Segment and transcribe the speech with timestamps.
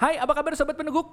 [0.00, 1.12] Hai, apa kabar sobat peneguk?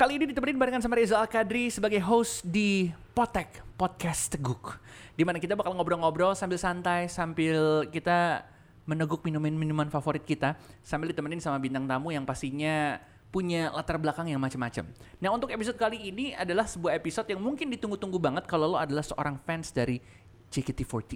[0.00, 4.80] Kali ini ditemenin barengan sama Reza Al-Kadri sebagai host di Potek, Podcast Teguk.
[5.12, 8.48] Di mana kita bakal ngobrol-ngobrol sambil santai, sambil kita
[8.88, 10.56] meneguk minuman-minuman favorit kita.
[10.80, 12.96] Sambil ditemenin sama bintang tamu yang pastinya
[13.28, 14.88] punya latar belakang yang macam-macam.
[15.20, 19.04] Nah untuk episode kali ini adalah sebuah episode yang mungkin ditunggu-tunggu banget kalau lo adalah
[19.04, 20.00] seorang fans dari
[20.48, 21.12] JKT48.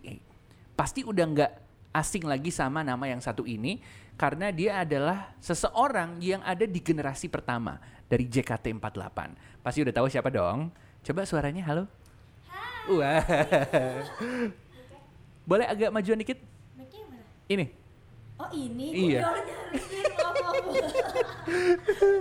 [0.77, 1.53] Pasti udah nggak
[1.91, 3.83] asing lagi sama nama yang satu ini
[4.21, 9.19] karena dia adalah seseorang yang ada di generasi pertama dari JKT48.
[9.65, 10.69] Pasti udah tahu siapa dong?
[11.01, 11.88] Coba suaranya halo.
[12.92, 13.25] Wah.
[15.48, 16.37] Boleh agak majuan dikit?
[17.48, 17.73] Ini.
[18.37, 19.09] Oh ini?
[19.09, 19.25] Iya.
[19.25, 20.64] Oh, maaf.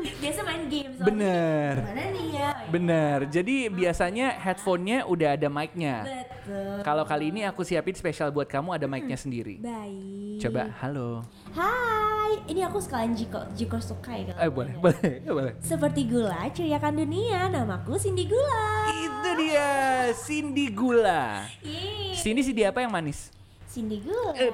[0.23, 1.07] Biasa main game soalnya.
[1.11, 1.73] Bener.
[1.83, 2.49] Mana nih ya?
[2.71, 3.17] Bener.
[3.27, 6.07] Jadi biasanya headphone-nya udah ada mic-nya.
[6.07, 6.38] Betul.
[6.81, 9.61] Kalau kali ini aku siapin spesial buat kamu ada mic-nya sendiri.
[9.61, 10.41] Baik.
[10.41, 11.21] Coba halo.
[11.53, 14.97] Hai, ini aku sekalian Jiko, Jiko Sukai kalau Eh boleh, boleh.
[14.97, 15.53] boleh, boleh.
[15.61, 17.49] Seperti gula, ceriakan dunia.
[17.49, 18.65] Namaku Cindy Gula.
[18.89, 19.69] Itu dia,
[20.15, 21.45] Cindy Gula.
[21.61, 23.29] Ih, Cindy Cindy apa yang manis?
[23.69, 24.33] Cindy Gula.
[24.33, 24.49] Eh.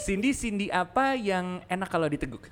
[0.00, 2.46] Cindy Cindy apa yang enak kalau diteguk?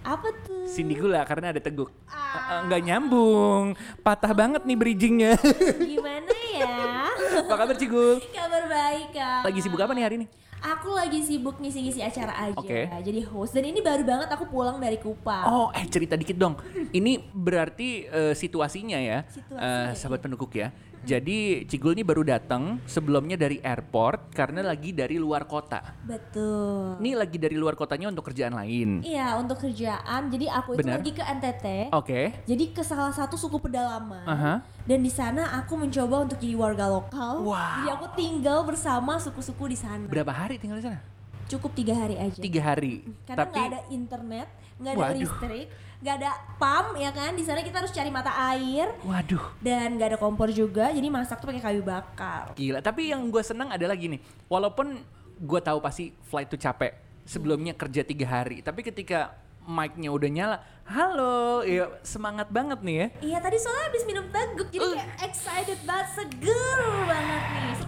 [0.00, 0.64] Apa tuh?
[0.64, 1.92] Cindy Gula karena ada teguk.
[2.08, 5.32] Eh, eh, Nggak nyambung, patah banget nih bridgingnya.
[5.90, 7.09] Gimana ya?
[7.40, 8.20] Apa kabar Cigul?
[8.32, 9.40] Kabar baik kak.
[9.48, 10.26] Lagi sibuk apa nih hari ini?
[10.60, 12.60] Aku lagi sibuk ngisi-ngisi acara aja.
[12.60, 12.84] Oke.
[12.84, 13.56] Jadi host.
[13.56, 15.48] Dan ini baru banget aku pulang dari Kupang.
[15.48, 16.60] Oh, eh cerita dikit dong.
[16.92, 20.68] Ini berarti eh, situasinya ya, Situasinya, eh, sahabat pendukuk ya.
[21.00, 25.96] Jadi Cigul ini baru datang sebelumnya dari airport karena lagi dari luar kota.
[26.04, 27.00] Betul.
[27.00, 29.00] Ini lagi dari luar kotanya untuk kerjaan lain.
[29.00, 30.28] Iya untuk kerjaan.
[30.28, 31.66] Jadi aku itu lagi ke NTT.
[31.96, 32.20] Oke.
[32.44, 34.28] Jadi ke salah satu suku pedalaman.
[34.28, 34.54] Aha.
[34.84, 37.48] Dan di sana aku mencoba untuk jadi warga lokal.
[37.48, 37.56] Wow.
[37.56, 40.04] Jadi aku tinggal bersama suku-suku di sana.
[40.04, 41.00] Berapa hari tinggal di sana?
[41.50, 42.38] Cukup tiga hari aja.
[42.38, 43.02] Tiga hari.
[43.26, 44.48] Karena Tapi nggak ada internet,
[44.78, 45.18] nggak ada Waduh.
[45.18, 45.66] listrik,
[46.00, 47.36] nggak ada pam ya kan.
[47.36, 50.88] Di sana kita harus cari mata air waduh, dan nggak ada kompor juga.
[50.88, 52.56] Jadi masak tuh pakai kayu bakar.
[52.56, 52.80] gila.
[52.80, 55.00] Tapi yang gue senang adalah gini, walaupun
[55.40, 56.92] gue tahu pasti flight tuh capek,
[57.24, 60.56] sebelumnya kerja tiga hari, tapi ketika mic-nya udah nyala,
[60.88, 63.06] halo, ya semangat banget nih ya.
[63.22, 64.92] Iya tadi soalnya habis minum teguk jadi Uh.
[64.96, 66.80] kayak excited banget, seger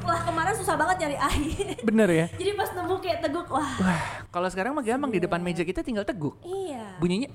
[0.03, 1.79] Setelah kemarin susah banget nyari air.
[1.87, 2.27] Bener ya?
[2.43, 4.03] jadi pas nemu kayak teguk, wah Wah,
[4.35, 6.35] kalau sekarang mah gampang di depan meja kita tinggal teguk.
[6.43, 6.99] iya.
[6.99, 7.31] Bunyinya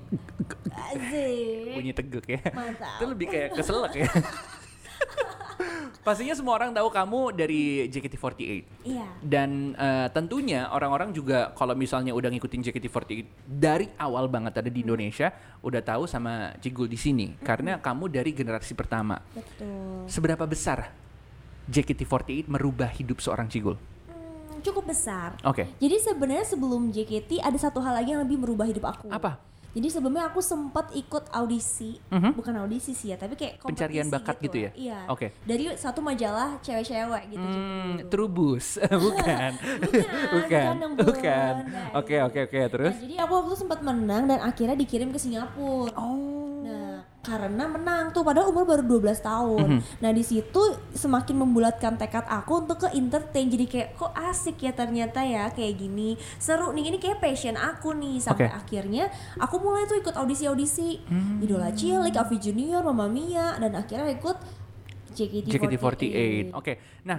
[0.76, 1.72] Asik.
[1.80, 2.44] bunyi teguk ya.
[2.52, 3.00] Mantap.
[3.00, 4.04] Itu lebih kayak keselak ya.
[6.04, 8.40] Pastinya semua orang tahu kamu dari JKT48.
[8.84, 9.08] Iya.
[9.24, 14.84] Dan eh, tentunya orang-orang juga kalau misalnya udah ngikutin JKT48 dari awal banget ada di
[14.84, 15.32] Indonesia,
[15.64, 19.20] udah tahu sama Cigul di sini karena kamu dari generasi pertama.
[19.32, 20.04] Betul.
[20.08, 21.07] Seberapa besar
[21.68, 23.76] JKT48 merubah hidup seorang Cigul?
[24.06, 25.36] Hmm, cukup besar.
[25.42, 25.68] Oke.
[25.76, 29.08] Jadi sebenarnya sebelum JKT ada satu hal lagi yang lebih merubah hidup aku.
[29.08, 29.36] Apa?
[29.68, 32.32] Jadi sebelumnya aku sempat ikut audisi, Mhm.
[32.34, 34.72] bukan audisi sih ya, tapi kayak Pencarian bakat gitu ya?
[34.72, 34.74] lah.
[34.74, 34.98] Iya.
[35.06, 35.26] Oke.
[35.44, 37.44] Dari satu majalah cewek-cewek gitu.
[37.44, 39.50] Hmm, Trubus, bukan,
[40.32, 41.52] bukan bukan.
[41.68, 42.58] Nah, Oke, oke, oke.
[42.70, 42.94] Terus?
[42.96, 45.92] Nah, jadi aku waktu sempat menang dan akhirnya dikirim ke Singapura.
[45.94, 46.64] Oh.
[46.64, 46.87] Nah,
[47.18, 49.68] karena menang tuh padahal umur baru 12 tahun.
[49.68, 49.80] Mhm.
[50.00, 50.62] Nah, di situ
[50.94, 53.50] semakin membulatkan tekad aku untuk ke entertain.
[53.50, 56.16] Jadi kayak kok asik ya ternyata ya kayak gini.
[56.40, 58.54] Seru nih, ini kayak passion aku nih sampai Oke.
[58.54, 61.04] akhirnya aku mulai tuh ikut audisi-audisi.
[61.10, 61.44] Hmm.
[61.44, 64.38] Idola Cilik, Avi Junior, Mamma Mia dan akhirnya ikut
[65.12, 65.52] JKT48.
[65.52, 66.54] JKT48.
[66.54, 66.72] Oke.
[67.04, 67.18] Nah,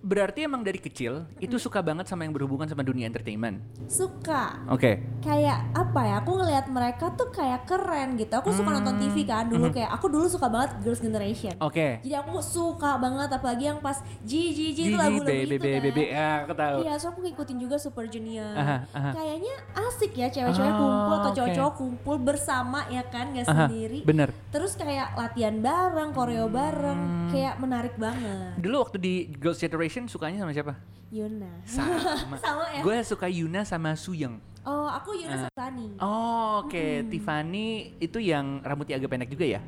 [0.00, 3.58] berarti emang dari kecil itu suka banget sama yang berhubungan sama dunia entertainment.
[3.86, 4.62] Suka.
[4.68, 5.02] Oke.
[5.18, 9.44] kayak apa ya aku ngelihat mereka tuh kayak keren gitu aku suka nonton TV kan
[9.44, 11.66] dulu kayak aku dulu suka banget Girls Generation Hmm.
[11.66, 11.98] Oke.
[12.00, 16.28] jadi aku suka banget apalagi yang pas G G G itu lagu-lagu itu kan ya
[16.40, 16.76] aku tahu.
[16.80, 18.54] Iya, so aku ngikutin juga Super Junior.
[18.54, 19.10] Aha, aha.
[19.12, 23.98] Kayaknya asik ya cewek-cewek Oh, kumpul atau cowok-cowok kumpul bersama ya kan, gak Aha, sendiri.
[24.02, 24.30] bener.
[24.48, 27.28] Terus kayak latihan bareng, koreo bareng, Hmm.
[27.28, 28.54] kayak menarik banget.
[28.56, 30.74] Dulu waktu di Girls' Generation sukanya sama siapa?
[31.08, 31.48] Yuna.
[31.64, 31.96] Sama.
[32.44, 32.82] Sama ya?
[32.84, 34.36] Gue suka Yuna sama Suyeng.
[34.68, 35.96] Oh, aku Yuna Sutani.
[35.96, 37.08] Oh, oke.
[37.08, 39.60] Tiffany itu yang rambutnya agak pendek juga ya?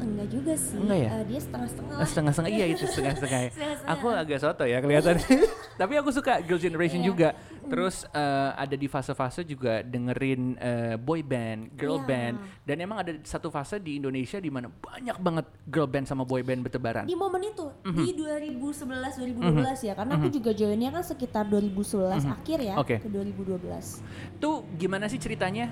[0.00, 0.76] Enggak juga sih.
[0.76, 1.08] Enggak ya?
[1.12, 1.96] Eh, dia setengah-setengah.
[1.96, 3.40] Oh, Setengah-setengah iya itu setengah-setengah.
[3.86, 5.16] Aku agak soto ya kelihatan.
[5.80, 7.06] Tapi aku suka Girls' Generation Iya.
[7.06, 7.28] juga.
[7.62, 12.06] Terus eh, ada di fase-fase juga dengerin eh, boy band, girl Iya.
[12.06, 16.24] band, dan emang ada satu fase di Indonesia di mana banyak banget girl band sama
[16.24, 17.04] boy band bertebaran.
[17.04, 17.96] Di momen itu Mhm.
[17.96, 22.82] di 2011 2012 ya karena aku juga joinnya kan sekitar 2011 akhir ya Mhm.
[22.82, 22.96] Oke.
[22.98, 24.02] ke 2012.
[24.36, 25.70] Tuh gimana sih ceritanya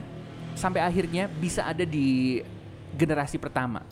[0.55, 2.39] sampai akhirnya bisa ada di
[2.91, 3.83] generasi pertama?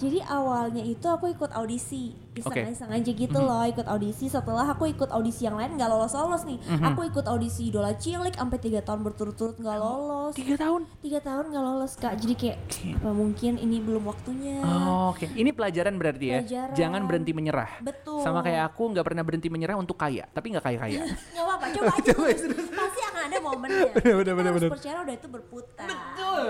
[0.00, 2.16] Jadi awalnya itu aku ikut audisi.
[2.30, 4.32] Iseng-iseng aja gitu loh ikut audisi.
[4.32, 8.32] Setelah aku ikut audisi yang lain nggak lolos lolos nih aku ikut audisi idola cilik
[8.32, 10.32] sampai tiga tahun berturut-turut nggak lolos.
[10.32, 10.88] Tiga tahun.
[11.04, 12.16] tiga tahun nggak lolos kak.
[12.16, 12.58] Jadi kayak
[12.96, 14.64] apa mungkin ini belum waktunya?
[14.64, 16.38] Oh, Oke, ini pelajaran berarti ya.
[16.40, 16.74] Pelajaran.
[16.78, 17.70] Jangan berhenti menyerah.
[17.84, 18.22] betul.
[18.24, 21.00] Sama kayak aku nggak pernah berhenti menyerah untuk kaya, tapi nggak kaya kaya.
[21.34, 22.02] nggak apa-apa coba aja.
[22.08, 22.40] terus.
[22.72, 24.72] pasti ada momennya Bener, bener, bener, harus bener.
[24.72, 26.42] percaya udah itu berputar betul,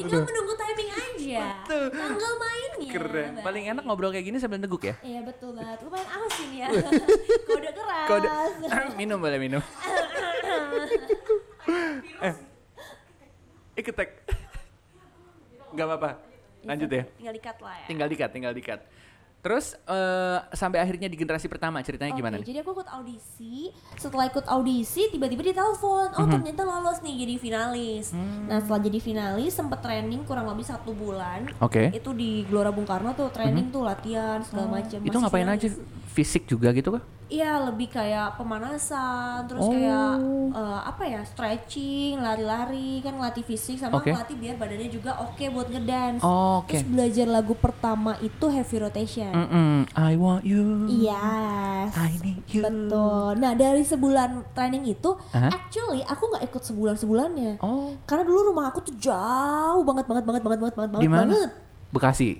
[0.00, 1.84] tinggal menunggu timing aja Betul.
[1.92, 3.30] tanggal mainnya Keren.
[3.38, 3.42] Bang.
[3.42, 4.94] Paling enak ngobrol kayak gini sambil neguk ya.
[5.02, 5.82] Iya betul banget.
[5.82, 6.68] Lumayan aus ini ya.
[7.48, 8.06] Kode keras.
[8.06, 8.28] Kode
[9.00, 9.58] minum boleh minum.
[12.28, 12.34] eh.
[13.74, 14.10] Ikut tek.
[15.74, 16.22] Gak apa-apa.
[16.62, 17.02] Lanjut ya.
[17.18, 17.86] Tinggal dikat lah ya.
[17.90, 18.80] Tinggal dikat, tinggal dikat.
[19.44, 22.48] Terus eh, sampai akhirnya di generasi pertama ceritanya Oke, gimana nih?
[22.48, 23.68] jadi aku ikut audisi.
[24.00, 26.16] Setelah ikut audisi, tiba-tiba ditelepon.
[26.16, 28.16] Oh, ternyata lolos nih jadi finalis.
[28.16, 28.48] Hmm.
[28.48, 31.44] Nah, setelah jadi finalis, sempet training kurang lebih satu bulan.
[31.60, 31.92] Oke.
[31.92, 34.96] Itu di Gelora Bung Karno tuh training tuh latihan segala macam.
[34.96, 35.68] Oh, Itu Masih ngapain aja?
[36.14, 37.02] Fisik juga gitu kah?
[37.24, 39.72] Iya, lebih kayak pemanasan, terus Oh.
[39.72, 40.12] kayak
[40.54, 44.12] eh, apa ya, stretching, lari-lari, kan ngelatih fisik sama Oke.
[44.12, 46.20] ngelatih biar badannya juga oke buat ngedance.
[46.20, 46.78] Oh, Oke.
[46.78, 49.32] Terus belajar lagu pertama itu Heavy Rotation.
[49.32, 49.88] Mm-mm.
[49.90, 50.86] I want you.
[50.86, 51.96] Yes.
[51.96, 52.62] I need you.
[52.62, 53.40] Betul.
[53.40, 55.50] Nah dari sebulan training itu, Aha.
[55.50, 57.52] actually aku nggak ikut sebulan sebulannya.
[57.58, 61.26] Oh, Karena dulu rumah aku tuh jauh banget banget banget banget banget banget di mana?
[61.26, 61.50] banget.
[61.90, 62.30] Bekasi.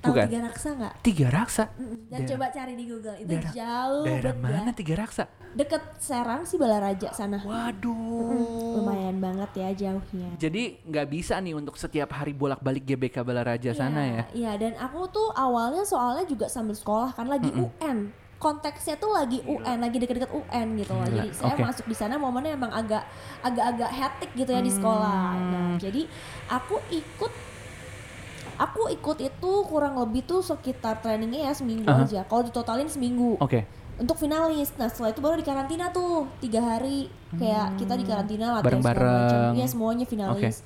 [0.00, 0.26] Tahu Bukan.
[0.26, 0.94] tiga raksa nggak?
[1.00, 1.64] Tiga raksa.
[1.70, 1.98] Mm-mm.
[2.08, 4.74] Dan Daerah- coba cari di Google itu daerah- jauh Daerah banget mana ya.
[4.74, 5.24] tiga raksa?
[5.50, 7.36] Deket Serang sih Balaraja sana.
[7.38, 8.78] Waduh.
[8.78, 10.30] Lumayan banget ya jauhnya.
[10.36, 14.22] Jadi nggak bisa nih untuk setiap hari bolak-balik GBK Balaraja sana ya?
[14.32, 18.08] Iya dan aku tuh awalnya soalnya juga sambil sekolah kan lagi UN.
[18.40, 21.04] Konteksnya tuh lagi UN, lagi deket-deket UN gitu loh.
[21.04, 21.60] Jadi saya oke.
[21.60, 23.04] masuk di sana momennya emang agak
[23.42, 25.28] agak-agak hectic gitu ya di sekolah.
[25.30, 25.50] Hmm.
[25.52, 26.08] Nah, jadi
[26.48, 27.32] aku ikut
[28.60, 32.04] aku ikut itu kurang lebih tuh sekitar trainingnya ya seminggu Aha.
[32.04, 32.20] aja.
[32.28, 33.64] Kalau ditotalin seminggu Oke.
[33.96, 34.76] untuk finalis.
[34.76, 39.52] Nah setelah itu baru di karantina tuh tiga hari kayak kita di karantina latihan Bareng-bareng.
[39.56, 40.60] Iya semuanya finalis.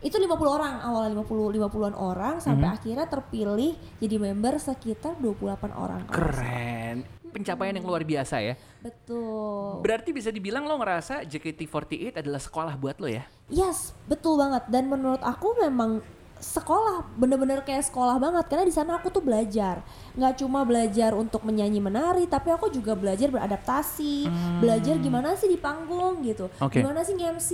[0.00, 2.76] Itu 50 orang awalnya 50 50-an orang sampai Mhm.
[2.78, 6.08] akhirnya terpilih jadi member sekitar 28 orang.
[6.08, 7.04] Keren.
[7.30, 8.54] Pencapaian yang luar biasa ya.
[8.80, 9.84] Betul.
[9.84, 13.22] Berarti bisa dibilang lo ngerasa JKT48 adalah sekolah buat lo ya?
[13.46, 14.66] Yes, betul banget.
[14.66, 16.02] Dan menurut aku memang
[16.40, 19.84] sekolah bener-bener kayak sekolah banget karena di sana aku tuh belajar
[20.16, 24.24] nggak cuma belajar untuk menyanyi menari tapi aku juga belajar beradaptasi
[24.58, 26.80] belajar gimana sih di panggung gitu Oke.
[26.80, 27.50] gimana sih nge-MC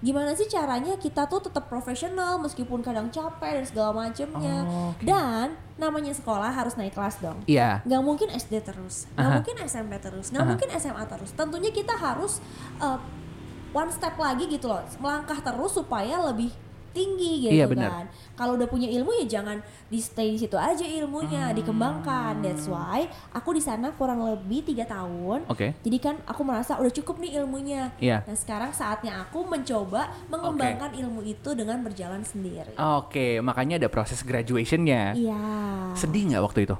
[0.00, 5.02] gimana sih caranya kita tuh tetap profesional meskipun kadang capek dan segala macemnya Oh, oke.
[5.02, 7.80] dan namanya sekolah harus naik kelas dong Iya.
[7.82, 9.36] nggak mungkin SD terus, nggak Aha.
[9.40, 10.50] mungkin SMP terus, nggak Aha.
[10.50, 11.30] mungkin SMA terus.
[11.32, 12.40] Tentunya kita harus
[12.80, 12.96] uh,
[13.72, 16.48] one step lagi gitu loh, melangkah terus supaya lebih
[16.96, 18.08] tinggi gitu Iya, kan.
[18.32, 21.56] Kalau udah punya ilmu ya jangan di stay di situ aja ilmunya, Hmm.
[21.56, 22.40] dikembangkan.
[22.40, 25.44] That's why aku di sana kurang lebih tiga tahun.
[25.46, 25.76] Oke.
[25.76, 27.92] Jadi kan aku merasa udah cukup nih ilmunya.
[27.96, 28.24] Iya.
[28.24, 32.72] Nah sekarang saatnya aku mencoba mengembangkan ilmu itu dengan berjalan sendiri.
[32.76, 35.12] Oke, makanya ada proses graduationnya.
[35.12, 35.40] Iya.
[35.92, 36.76] Sedih nggak waktu itu?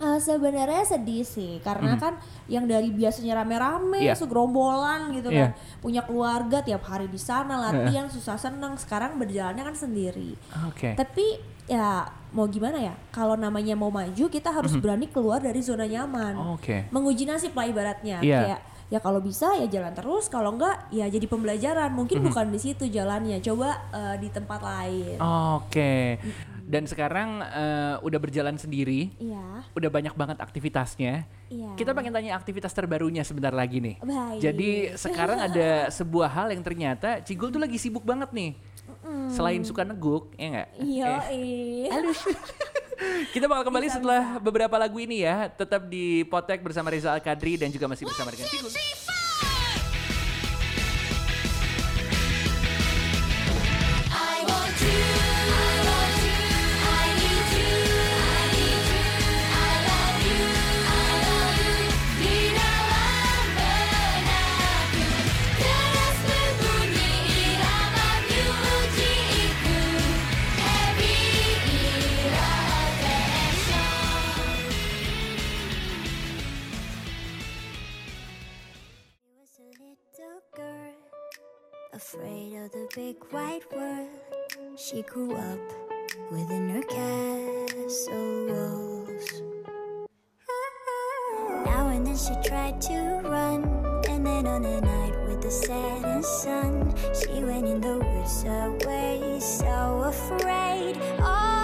[0.00, 2.16] Eh, sebenarnya sedih sih karena kan
[2.46, 4.00] yang dari biasanya rame-rame.
[4.00, 4.16] Iya.
[4.16, 5.52] segerombolan gitu Iya.
[5.52, 10.92] kan punya keluarga tiap hari di sana latihan susah senang sekarang berjalannya kan sendiri Oke.
[10.94, 11.36] tapi
[11.66, 16.56] ya mau gimana ya kalau namanya mau maju kita harus berani keluar dari zona nyaman.
[16.56, 16.88] Oke.
[16.88, 18.40] menguji nasib lah ibaratnya Iya.
[18.40, 22.26] kayak ya kalau bisa ya jalan terus kalau enggak ya jadi pembelajaran mungkin Mhm.
[22.26, 25.20] bukan di situ jalannya coba eh, di tempat lain
[25.54, 26.18] Oke.
[26.70, 31.26] Dan sekarang eh, udah berjalan sendiri, iya udah banyak banget aktivitasnya.
[31.50, 33.96] iya Kita pengen tanya aktivitas terbarunya sebentar lagi nih.
[33.98, 34.38] Baik.
[34.38, 38.54] Jadi sekarang ada sebuah hal yang ternyata Cigul tuh lagi sibuk banget nih.
[39.34, 40.68] Selain suka neguk, ya nggak?
[40.78, 41.98] iya Eh, iya
[43.34, 45.48] Kita bakal kembali setelah beberapa lagu ini ya.
[45.50, 48.70] Tetap di Potek bersama Reza Al-Kadri dan juga masih bersama dengan Cigul.
[82.00, 84.08] Afraid of the big wide world.
[84.74, 85.58] She grew up
[86.32, 89.42] within her castle walls.
[91.66, 93.64] Now and then she tried to run,
[94.08, 99.38] and then on a night with the setting sun, she went in the woods away,
[99.38, 101.59] so afraid, all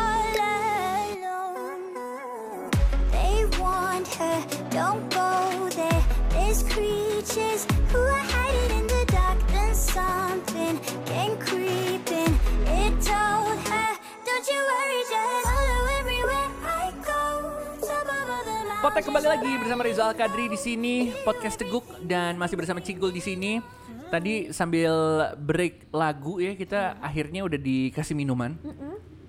[18.96, 23.20] Potek kembali lagi bersama Rizal Kadri di sini, podcast Teguk dan masih bersama Cigul di
[23.20, 23.60] sini.
[24.08, 24.88] Tadi sambil
[25.36, 28.56] break lagu ya kita akhirnya udah dikasih minuman.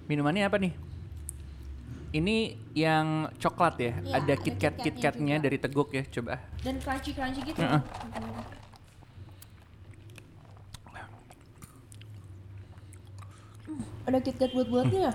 [0.07, 0.71] Minumannya apa nih?
[2.15, 5.43] Ini yang coklat ya, Iya, ada ada KitKat KitKatnya KitKatnya juga.
[5.51, 6.39] dari Teguk ya, coba.
[6.63, 7.59] Dan crunchy crunchy gitu.
[7.59, 7.81] Heeh.
[13.67, 15.13] Hmm, Ada KitKat buat-buatnya ya?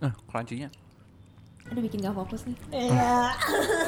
[0.00, 0.72] Eh, crunchy-nya.
[1.70, 2.56] Aduh bikin gak fokus nih.
[2.72, 3.32] Iya.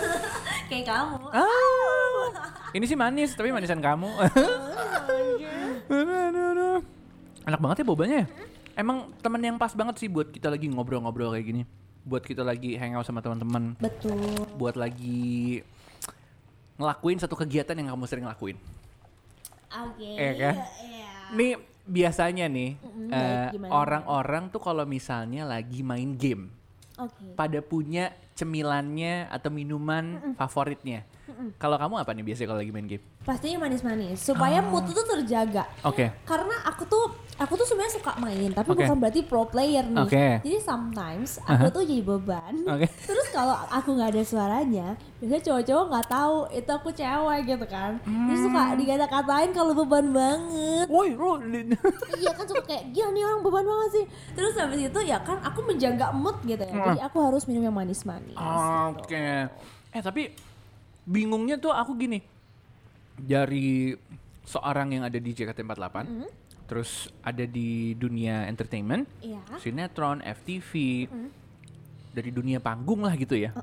[0.70, 1.16] Kayak kamu.
[1.34, 2.24] Ah,
[2.72, 4.08] ini sih manis, tapi manisan kamu.
[5.90, 6.80] Aduh.
[7.44, 8.26] Enak banget ya bobanya ya.
[8.74, 11.62] Emang temen yang pas banget sih buat kita lagi ngobrol-ngobrol kayak gini.
[12.04, 13.76] Buat kita lagi hangout sama teman-teman.
[13.78, 14.18] Betul.
[14.56, 15.60] Buat lagi
[16.80, 18.58] ngelakuin satu kegiatan yang kamu sering lakuin.
[19.70, 20.08] Oke.
[20.08, 20.54] Iya kan?
[20.82, 21.12] Iya.
[21.36, 21.52] Nih
[21.84, 23.70] biasanya nih eh, baik, gimana?
[23.76, 26.48] orang-orang tuh kalau misalnya lagi main game
[26.98, 27.34] Oke.
[27.34, 31.02] pada punya cemilannya atau minuman favoritnya.
[31.56, 33.04] Kalau kamu apa nih biasanya kalau lagi main game?
[33.20, 34.68] Pastinya manis-manis supaya Ah.
[34.68, 35.64] mood itu terjaga.
[35.82, 36.12] Oke.
[36.22, 38.84] Karena aku tuh aku tuh sebenarnya suka main, tapi Oke.
[38.84, 39.98] bukan berarti pro player nih.
[39.98, 40.26] Oke.
[40.40, 42.54] Jadi sometimes aku tuh jadi beban.
[42.68, 42.86] Oke.
[43.08, 44.86] Terus kalau aku nggak ada suaranya,
[45.18, 47.92] biasanya cowok-cowok nggak tahu itu aku cewek gitu kan.
[47.98, 48.76] Terus suka Hmm.
[48.76, 50.86] dikata-katain kalau beban banget.
[50.86, 51.40] Woi, bro.
[52.20, 54.04] iya kan suka kayak gila nih orang beban banget sih.
[54.32, 56.72] Terus habis itu ya kan aku menjaga mood gitu ya.
[56.86, 58.23] Jadi aku harus minum yang manis-manis.
[58.32, 59.26] Oke.
[59.92, 60.32] Eh tapi
[61.04, 62.18] bingungnya tuh aku gini.
[63.14, 63.94] Dari
[64.42, 65.96] seorang yang ada di JKT48,
[66.66, 69.40] terus ada di dunia entertainment, Iya.
[69.56, 71.06] sinetron, FTV,
[72.10, 73.54] dari dunia panggung lah gitu ya.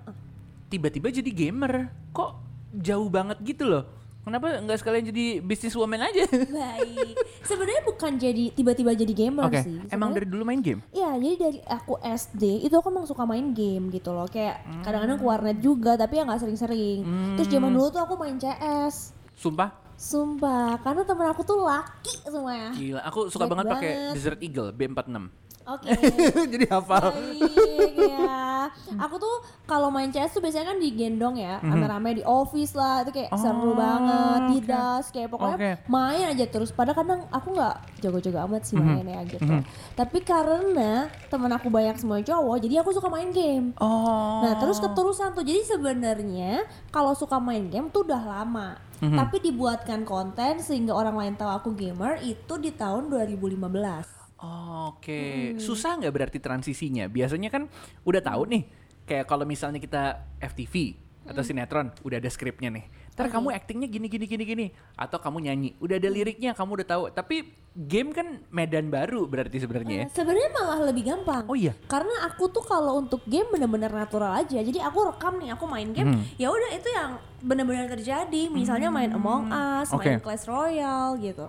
[0.68, 1.92] Tiba-tiba jadi gamer.
[2.12, 2.32] Kok
[2.80, 3.84] jauh banget gitu loh?
[4.22, 6.30] Kenapa nggak sekalian jadi business woman aja?
[6.62, 7.18] Baik.
[7.42, 9.82] Sebenarnya bukan jadi tiba-tiba jadi gamer Oke, sih.
[9.84, 10.82] emang Sebenarnya- dari dulu main game?
[10.92, 14.26] Iya, jadi dari aku SD itu aku emang suka main game gitu loh.
[14.26, 14.84] Kayak Hmm.
[14.84, 17.00] kadang-kadang ke warnet juga, tapi ya nggak sering-sering.
[17.34, 19.18] Terus zaman dulu tuh aku main CS.
[19.34, 22.70] Sumpah, Sumpah, karena temen aku tuh laki semuanya.
[22.72, 23.02] gila.
[23.04, 24.14] Aku suka Baik banget pakai banget.
[24.14, 25.30] Desert Eagle B46.
[25.72, 25.90] Oke.
[26.54, 27.12] jadi hafal.
[27.12, 28.70] Baik ya.
[29.00, 29.36] Aku tuh
[29.66, 33.58] kalau main CS tuh biasanya kan digendong ya, rame-rame di office lah, itu kayak seru
[33.62, 33.70] Mhm.
[33.72, 34.50] Oh, banget, oke.
[34.54, 35.72] tidas, kayak pokoknya Oke.
[35.88, 36.70] main aja terus.
[36.70, 38.68] Padahal kadang aku nggak jago-jago amat Mhm.
[38.68, 39.54] sih mainnya gitu.
[39.94, 40.92] Tapi karena
[41.28, 43.74] temen aku banyak semua cowok, jadi aku suka main game.
[43.80, 44.46] Oh.
[44.46, 49.18] Nah terus keterusan tuh jadi sebenarnya kalau suka main game tuh udah lama Mhm.
[49.18, 54.06] Tapi dibuatkan konten sehingga orang lain tahu aku gamer itu di tahun 2015
[54.42, 57.06] Oke, susah nggak berarti transisinya?
[57.06, 57.70] Biasanya kan
[58.02, 58.64] udah tahu nih,
[59.06, 62.86] kayak kalau misalnya kita FTV atau sinetron, udah ada skripnya nih.
[63.14, 63.34] Ntar Oke.
[63.38, 64.66] kamu actingnya gini gini gini gini,
[64.98, 67.04] atau kamu nyanyi, udah ada liriknya, kamu udah tahu.
[67.14, 67.36] Tapi
[67.72, 70.04] game kan medan baru berarti sebenarnya ya.
[70.04, 71.72] Eh, Sebenarnya malah lebih gampang Oh iya.
[71.88, 75.88] Karena aku tuh kalau untuk game bener-bener natural aja Jadi aku rekam nih, aku main
[75.96, 76.24] game Hmm.
[76.36, 80.28] ya udah itu yang bener-bener terjadi Misalnya main Among Us, main Oke.
[80.28, 81.48] Clash Royale gitu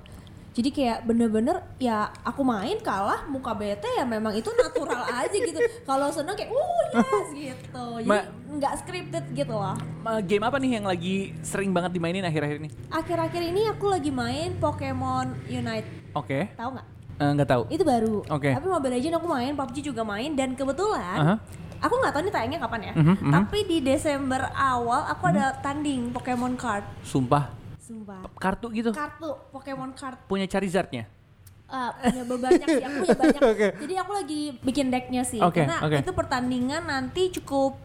[0.53, 5.57] jadi kayak bener-bener ya aku main kalah muka bete ya memang itu natural aja gitu.
[5.83, 7.85] Kalau seneng kayak uh yes gitu.
[8.05, 8.21] Jadi
[8.53, 9.57] nggak scripted gitu.
[9.57, 12.69] Ma- Game apa nih yang lagi sering banget dimainin akhir-akhir ini?
[12.93, 15.89] Akhir-akhir ini aku lagi main Pokemon Unite.
[16.13, 16.87] Oke, Tahu nggak?
[17.17, 17.63] Eh, nggak tahu.
[17.73, 18.21] Itu baru.
[18.29, 18.53] Oke.
[18.53, 21.35] Tapi Mobile Legends aku main, PUBG juga main dan kebetulan Aha.
[21.81, 22.93] aku nggak tahu nih tayangnya kapan ya.
[22.93, 23.33] Mhm, mhm.
[23.33, 26.85] Tapi di Desember awal aku ada tanding Pokemon card.
[27.01, 27.49] Sumpah,
[27.93, 28.25] Sumpah.
[28.41, 28.91] kartu gitu.
[28.91, 30.17] Kartu Pokemon card.
[30.25, 31.05] Punya Charizardnya.
[31.69, 33.41] Ah, punya banyak sih, aku punya banyak.
[33.53, 33.67] Oke.
[33.81, 36.05] Jadi aku lagi bikin decknya sih, Oke, karena oke.
[36.05, 37.81] itu pertandingan nanti cukup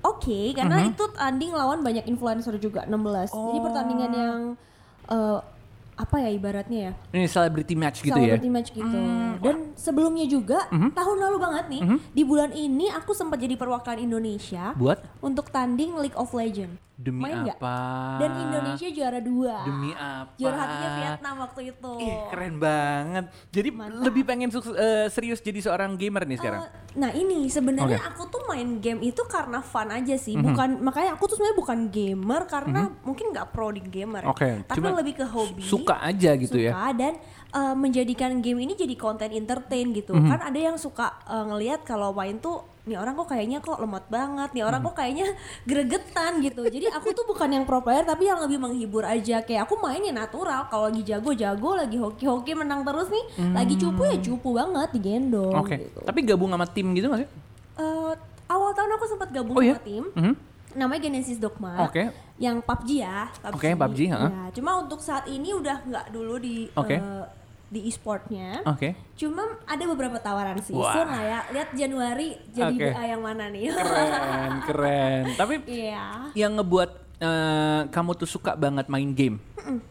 [0.00, 0.88] oke, karena Mhm.
[0.90, 3.28] itu tanding lawan banyak influencer juga 16.
[3.28, 3.64] Jadi Oh.
[3.64, 4.38] pertandingan yang
[5.04, 5.38] eh,
[5.98, 6.92] apa ya ibaratnya ya?
[7.12, 8.38] Ini celebrity match gitu ya.
[8.38, 8.88] celebrity match gitu.
[8.88, 9.36] Hmm.
[9.36, 10.94] Dan sebelumnya juga Mhm.
[10.94, 15.92] tahun lalu banget nih, di bulan ini aku sempat jadi perwakilan Indonesia Buat untuk tanding
[15.98, 16.78] League of Legends.
[17.00, 17.56] Demi Main nggak?
[17.56, 17.76] apa?
[18.18, 19.56] Dan Indonesia juara dua.
[19.64, 20.36] Demi apa?
[20.36, 21.92] Juara hatinya Vietnam waktu itu.
[21.98, 23.24] Ih, keren banget.
[23.48, 24.04] Jadi Mantap.
[24.04, 26.60] lebih pengen sukses, eh, serius jadi seorang gamer nih sekarang.
[26.62, 27.96] Eh, nah ini sebenarnya.
[27.98, 28.08] Mhm.
[28.10, 31.78] aku tuh main game itu karena fun aja sih, bukan makanya aku tuh sebenarnya bukan
[31.88, 34.28] gamer karena mungkin nggak pro di gamer, ya.
[34.28, 35.62] Oke, tapi cuma lebih ke hobi.
[35.62, 36.70] Suka aja gitu ya.
[36.70, 37.12] suka dan
[37.50, 40.28] uh, menjadikan game ini jadi konten entertain gitu Mhm.
[40.28, 44.04] kan ada yang suka uh, ngelihat kalau main tuh nih orang kok kayaknya kok lemot
[44.06, 45.26] banget nih orang kok kayaknya
[45.68, 49.64] gregetan gitu jadi aku tuh bukan yang pro player tapi yang lebih menghibur aja kayak
[49.64, 54.02] aku mainnya natural kalau lagi jago jago lagi hoki hoki menang terus nih lagi cupu
[54.04, 55.60] ya cupu banget digendong Hmm.
[55.60, 55.76] Oke.
[55.78, 57.28] gitu Tapi gabung sama tim gitu gak sih?
[57.74, 58.12] Uh,
[58.46, 59.74] awal tahun aku sempat gabung Oh iya?
[59.74, 60.34] sama tim Mhm.
[60.72, 62.08] namanya Genesis Dogma Oke.
[62.36, 64.20] yang PUBG ya Oke, PUBG, ha?
[64.22, 66.94] Ya, cuma untuk saat ini udah nggak dulu di Oke.
[66.94, 67.24] eh,
[67.70, 68.66] di e-sportnya.
[68.66, 68.98] Oke.
[69.14, 70.74] Cuma ada beberapa tawaran sih.
[70.74, 70.90] Wah.
[70.90, 71.40] Soon lah ya.
[71.54, 72.86] Lihat Januari jadi Oke.
[72.90, 73.70] BA yang mana nih.
[73.70, 75.22] Keren, keren.
[75.38, 76.34] Tapi Iya.
[76.34, 79.38] yang ngebuat eh, kamu tuh suka banget main game,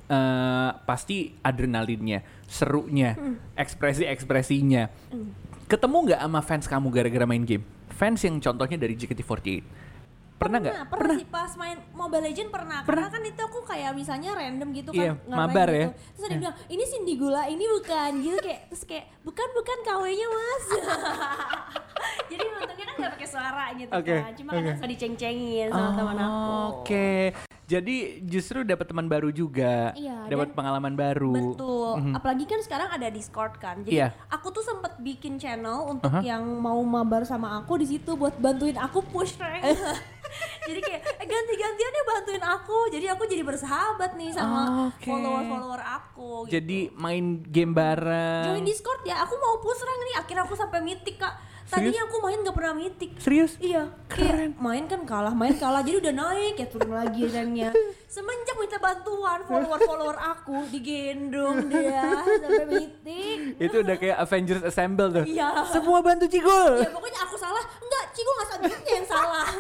[0.09, 3.15] eh, pasti adrenalinnya, serunya,
[3.55, 4.83] ekspresi-ekspresinya.
[5.65, 7.63] Ketemu nggak sama fans kamu gara-gara main game?
[7.93, 9.62] Fans yang contohnya dari JKT48.
[10.39, 10.75] Pernah nggak?
[10.88, 12.79] Pernah, sih pas main Mobile Legend pernah.
[12.88, 15.75] Karena kan itu aku kayak misalnya random gitu kan Iya, ngapain mabar gitu.
[15.75, 15.88] ya.
[15.91, 19.77] Terus ada yang bilang, "Ini Cindy Gula, ini bukan." gitu kayak terus kayak, "Bukan, bukan
[19.84, 20.65] KW-nya, Mas."
[22.31, 24.31] Jadi untungnya kan gak pakai suara gitu Oke, kan.
[24.34, 24.77] Cuma kadang oke.
[24.79, 26.31] suka diceng-cengin sama teman aku.
[26.31, 27.12] Oh, Oke.
[27.69, 31.53] Jadi justru dapat teman baru juga, Iya, dapat pengalaman baru.
[31.53, 32.17] Betul.
[32.17, 33.86] Apalagi kan sekarang ada Discord kan.
[33.86, 34.10] Jadi Iya.
[34.25, 36.25] aku tuh sempet bikin channel untuk Aha.
[36.25, 39.62] yang mau mabar sama aku di situ buat bantuin aku push rank.
[40.69, 42.77] jadi kayak eh, ganti-gantian ya bantuin aku.
[42.93, 45.09] Jadi aku jadi bersahabat nih sama Oke.
[45.09, 46.31] follower-follower aku.
[46.45, 46.53] gitu.
[46.59, 48.45] Jadi main game bareng.
[48.53, 49.21] join Discord ya.
[49.25, 50.15] Aku mau push rank nih.
[50.21, 51.33] Akhirnya aku sampai mythic kak.
[51.69, 53.11] Tadinya aku main gak pernah mythic.
[53.21, 53.53] Serius?
[53.61, 54.57] Iya, Keren.
[54.57, 57.69] kayak main kan kalah, main kalah, jadi udah naik ya turun lagi ranknya.
[58.09, 63.38] Semenjak minta bantuan follower-follower aku digendong dia sampai meeting.
[63.61, 65.25] Itu udah kayak Avengers Assemble tuh.
[65.29, 65.69] Iya.
[65.69, 66.81] Semua bantu Cigul.
[66.81, 69.45] Ya pokoknya aku salah, enggak, Cigo nggak sabitnya yang salah.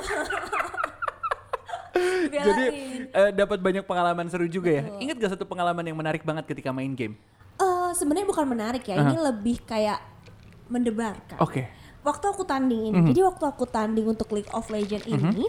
[2.29, 3.01] Jadi Dibelain.
[3.11, 4.83] eh, dapat banyak pengalaman seru juga ya.
[5.01, 7.17] Ingat gak satu pengalaman yang menarik banget ketika main game?
[7.59, 9.99] Eh, sebenarnya bukan menarik ya, ini lebih kayak
[10.69, 11.41] mendebarkan.
[11.41, 11.78] Oke.
[11.99, 15.43] Waktu aku tanding ini, jadi waktu aku tanding untuk League of Legends ini,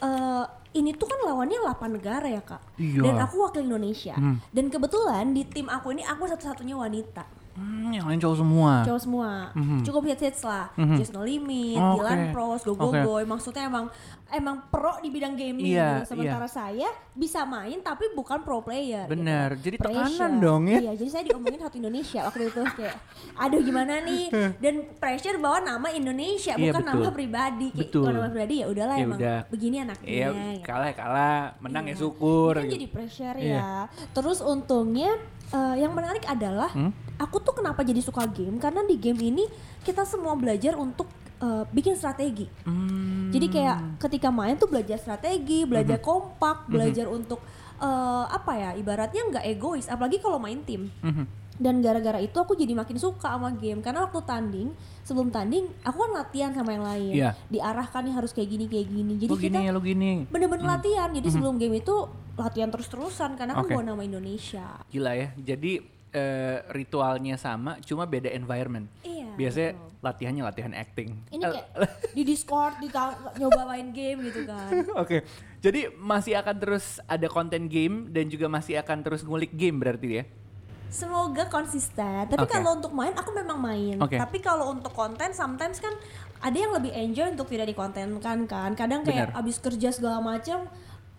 [0.00, 3.00] eh, ini tuh kan lawannya 8 negara ya kak, Iya.
[3.02, 4.16] dan aku wakil Indonesia,
[4.48, 8.72] dan kebetulan di tim aku ini aku satu-satunya wanita, Hmm, yang lain cowok semua.
[8.82, 9.30] cowok semua,
[9.82, 12.00] cukup hits hits lah, Just No Limit, Oke.
[12.00, 13.00] Dylan Pros, Go Go Oke.
[13.02, 13.92] Boy, maksudnya emang
[14.26, 16.16] emang pro di bidang gaming, Iya, gitu.
[16.16, 19.04] sementara saya bisa main tapi bukan pro player.
[19.04, 19.12] gitu.
[19.12, 19.48] Bener.
[19.54, 20.40] Jadi tekanan Pressure.
[20.40, 20.78] dong ya.
[20.80, 22.96] Iya, jadi saya diomongin satu Indonesia waktu itu kayak,
[23.36, 24.24] aduh gimana nih?
[24.64, 26.96] Dan pressure bawa nama Indonesia Iya, bukan betul.
[26.96, 27.68] nama pribadi.
[27.68, 28.02] Kayak Betul.
[28.02, 29.38] kalau nama pribadi ya udahlah Ya emang udah.
[29.46, 30.08] begini anaknya.
[30.08, 30.64] Iya, gitu.
[30.64, 32.00] kalah ya kalah, menang ya Iya.
[32.00, 32.52] syukur.
[32.52, 32.74] Ini kan gitu.
[32.74, 33.52] jadi pressure Iya.
[33.52, 33.70] ya.
[34.10, 35.12] Terus untungnya
[35.52, 36.90] eh, yang menarik adalah Hmm?
[37.20, 39.44] aku tuh kenapa jadi suka game karena di game ini
[39.84, 41.06] kita semua belajar untuk
[41.42, 42.48] eh, bikin strategi.
[42.64, 43.30] Hmm.
[43.32, 47.40] Jadi kayak ketika main tuh belajar strategi, belajar kompak, belajar untuk
[47.82, 50.88] eh, apa ya ibaratnya nggak egois, apalagi kalau main tim.
[51.02, 51.24] Mhm.
[51.62, 55.98] Dan gara-gara itu aku jadi makin suka sama game karena waktu tanding sebelum tanding aku
[55.98, 57.30] kan latihan sama yang lain, Iya.
[57.48, 59.12] diarahkan nih harus kayak gini kayak gini.
[59.16, 60.12] Jadi kita gini ya, lo gini.
[60.26, 61.08] bener-bener latihan.
[61.08, 61.96] Jadi sebelum game itu
[62.32, 63.72] latihan terus-terusan karena kan Oke.
[63.72, 64.80] bawa nama Indonesia.
[64.88, 65.28] Gila ya.
[65.36, 65.72] Jadi
[66.12, 68.84] eh, ritualnya sama, cuma beda environment.
[69.00, 69.88] Iya, Biasanya betul.
[70.02, 71.08] latihannya latihan acting.
[71.30, 71.68] Ini Eh, kayak
[72.12, 72.88] di Discord, di
[73.40, 74.68] nyoba main game gitu kan.
[75.00, 75.24] Oke,
[75.58, 80.20] jadi masih akan terus ada konten game dan juga masih akan terus ngulik game berarti
[80.20, 80.24] ya?
[80.92, 82.28] Semoga konsisten.
[82.28, 82.52] Tapi Oke.
[82.52, 83.96] kalau untuk main aku memang main.
[83.96, 84.20] Oke.
[84.20, 85.96] Tapi kalau untuk konten sometimes kan
[86.44, 88.70] ada yang lebih enjoy untuk tidak dikontenkan kan.
[88.76, 89.40] Kadang kayak Bener.
[89.40, 90.68] abis kerja segala macam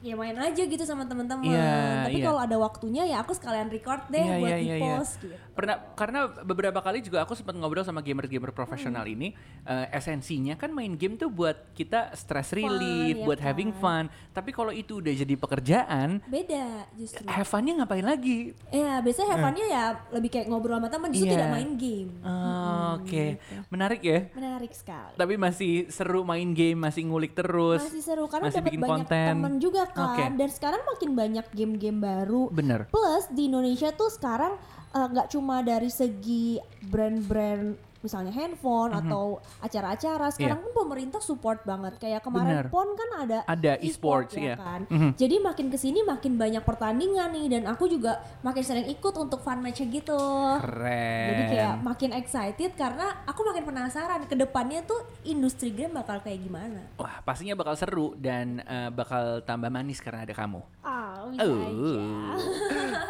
[0.04, 1.48] ya main aja gitu sama teman-teman.
[1.48, 2.26] Iya, Tapi iya.
[2.26, 4.84] kalau ada waktunya ya aku sekalian record deh Iya, buat iya, di iya, iya.
[5.00, 5.36] post gitu.
[5.54, 9.16] Pernah karena beberapa kali juga aku sempat ngobrol sama gamer-gamer profesional Hmm.
[9.16, 9.28] ini
[9.64, 13.80] eh, esensinya kan main game tuh buat kita stress relief, ya buat having kan.
[13.80, 14.04] fun.
[14.30, 17.24] Tapi kalau itu udah jadi pekerjaan, Beda justru.
[17.24, 18.52] have fun-nya ngapain lagi?
[18.68, 21.36] Ya biasanya have fun-nya ya lebih kayak ngobrol sama teman justru Iya.
[21.38, 22.10] tidak main game.
[22.20, 23.56] Oh, Oke, gitu.
[23.70, 24.20] menarik ya.
[24.34, 25.16] Menarik sekali.
[25.16, 27.80] Tapi masih seru main game, masih ngulik terus.
[27.80, 29.28] Masih seru karena masih dapat bikin banyak konten.
[29.32, 30.18] teman juga kan.
[30.18, 30.24] Oke.
[30.42, 32.50] Dan sekarang makin banyak game-game baru.
[32.50, 32.90] Bener.
[32.90, 34.58] Plus di Indonesia tuh sekarang
[34.92, 36.58] eh, nggak cuma dari segi
[36.90, 39.00] brand-brand misalnya handphone Mhm.
[39.02, 39.24] atau
[39.58, 42.68] acara-acara sekarang pun pemerintah support banget kayak kemarin Bener.
[42.68, 44.56] pon kan ada Ada e-sport e-sports, ya iya.
[44.56, 45.10] kan Mhm.
[45.16, 49.40] jadi makin ke sini makin banyak pertandingan nih dan aku juga makin sering ikut untuk
[49.40, 50.20] fun match gitu
[50.60, 51.28] Keren.
[51.30, 56.40] jadi kayak makin excited karena aku makin penasaran ke depannya tuh industri game bakal kayak
[56.40, 60.60] gimana Wah, pastinya bakal seru dan eh, bakal tambah manis karena ada kamu.
[60.84, 61.94] ah bisa aja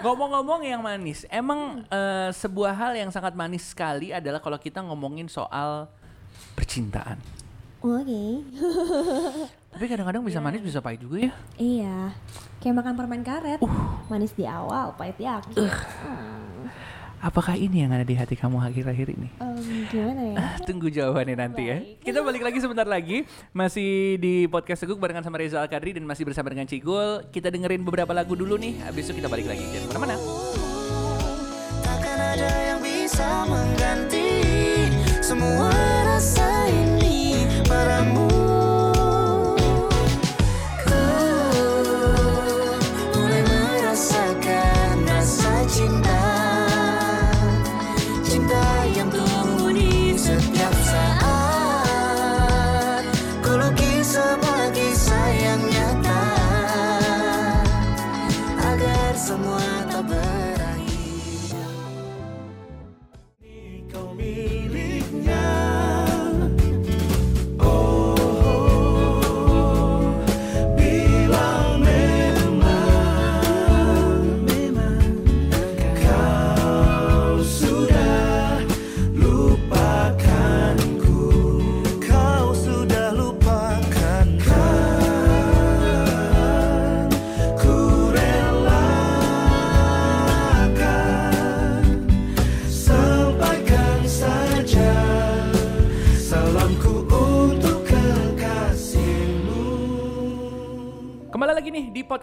[0.04, 5.32] Ngomong-ngomong yang manis, emang eh, sebuah hal yang sangat manis sekali adalah kalau kita ngomongin
[5.32, 5.88] soal
[6.54, 7.18] percintaan.
[7.80, 8.24] oke
[9.74, 11.34] Tapi kadang-kadang bisa manis, bisa pahit juga ya.
[11.58, 11.98] Iya,
[12.62, 13.98] kayak makan permen karet, Uh.
[14.06, 15.58] manis di awal, pahit di akhir.
[17.24, 19.32] Apakah ini yang ada di hati kamu akhir-akhir ini?
[19.40, 20.36] Em, gimana ya?
[20.36, 21.80] Ah, Tunggu jawabannya nanti ya.
[22.04, 23.24] Kita balik lagi sebentar lagi.
[23.56, 27.24] Masih di podcast Teguk barengan sama Reza Alkadri dan masih bersama dengan Cigul.
[27.32, 28.76] Kita dengerin beberapa lagu dulu nih.
[28.84, 29.64] Habis itu kita balik lagi.
[29.64, 30.16] Jangan ke mana-mana.
[31.80, 34.30] Takkan ada yang bisa mengganti
[35.24, 35.72] semua
[36.04, 38.28] rasa ini padamu.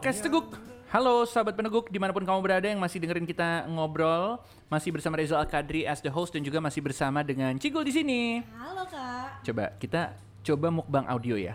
[0.01, 0.57] Podcast Teguk.
[0.89, 4.41] Halo sahabat peneguk di mana pun kamu berada yang masih dengerin kita ngobrol,
[4.73, 7.93] masih bersama Reza Al Kadri as the host dan juga masih bersama dengan Cigul di
[7.93, 8.41] sini.
[8.57, 9.45] Halo kak.
[9.45, 11.53] Coba kita coba mukbang audio ya.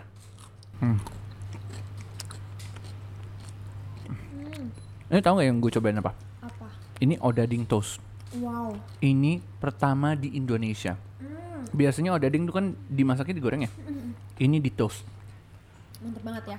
[0.78, 0.94] Hmm.
[5.10, 6.14] Ini tahu nggak yang gue cobain apa?
[6.46, 6.66] Apa?
[7.02, 7.98] Ini odading toast.
[8.38, 8.78] Wow.
[9.02, 10.94] Ini pertama di Indonesia.
[11.74, 13.70] Biasanya odading itu kan dimasaknya digoreng ya.
[14.38, 15.02] Ini di toast.
[15.98, 16.56] Mantep banget ya.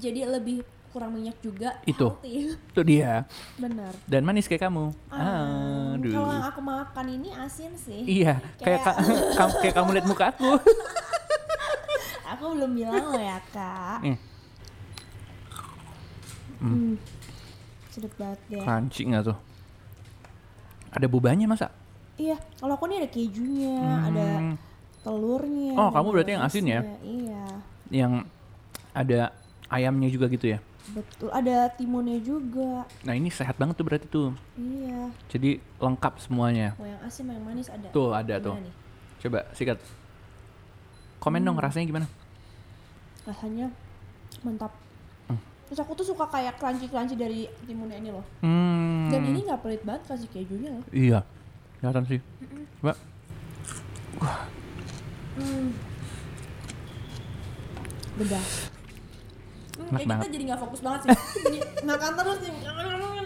[0.00, 0.64] Jadi lebih
[0.96, 1.76] kurang minyak juga.
[1.84, 2.16] Itu.
[2.16, 2.56] healthy.
[2.56, 3.28] Itu dia.
[3.54, 3.92] Bener.
[4.04, 4.96] Dan manis kayak kamu.
[5.06, 6.08] Ah, Aduh.
[6.08, 8.00] Kalau aku makan ini asin sih.
[8.02, 8.98] Iya, kayak Kayak- ka-
[9.38, 10.50] kamu kayak kamu lihat muka aku.
[12.26, 14.02] Aku belum bilang loh ya kak.
[14.02, 14.18] Eh,
[16.56, 16.96] Hmm.
[17.86, 18.60] Sedap banget deh.
[18.60, 19.38] crunchy nggak tuh?
[20.90, 21.68] Ada bubahnya masa?
[22.16, 22.34] Iya.
[22.56, 24.54] Kalau aku nih ada kejunya, ada Hmm,
[25.00, 25.72] telurnya.
[25.76, 26.80] Oh, ada kamu berarti yang asin ya?
[26.98, 27.44] Iya.
[27.86, 28.12] yang
[28.90, 29.30] ada
[29.68, 30.58] ayamnya juga gitu ya.
[30.86, 31.28] Betul.
[31.30, 32.86] Ada timunnya juga.
[33.02, 34.30] Nah ini sehat banget tuh berarti tuh.
[34.54, 35.10] Iya.
[35.26, 36.76] Jadi lengkap semuanya.
[36.76, 37.88] Mau yang asin, mau yang manis ada.
[37.90, 38.54] Tuh ada Gimana tuh.
[38.60, 38.74] nih?
[39.18, 39.78] Coba sikat.
[41.18, 41.64] Komen dong Hmm.
[41.64, 42.06] rasanya gimana?
[43.24, 43.66] Rasanya
[44.40, 44.70] mantap.
[45.26, 45.40] Hmm.
[45.66, 48.22] Terus aku tuh suka kayak crunchy-crunchy dari timunnya ini loh.
[48.40, 49.10] Hmm.
[49.10, 50.84] Dan ini nggak pelit banget kasih kejunya loh.
[50.90, 51.26] Iya.
[51.78, 52.20] Kelihatan sih.
[52.78, 52.94] Coba.
[58.16, 58.40] Beda.
[59.76, 60.22] Enak Hmm, kayak banget.
[60.22, 61.08] kita jadi nggak fokus banget sih.
[61.42, 61.58] jadi
[61.90, 62.52] makan terus nih.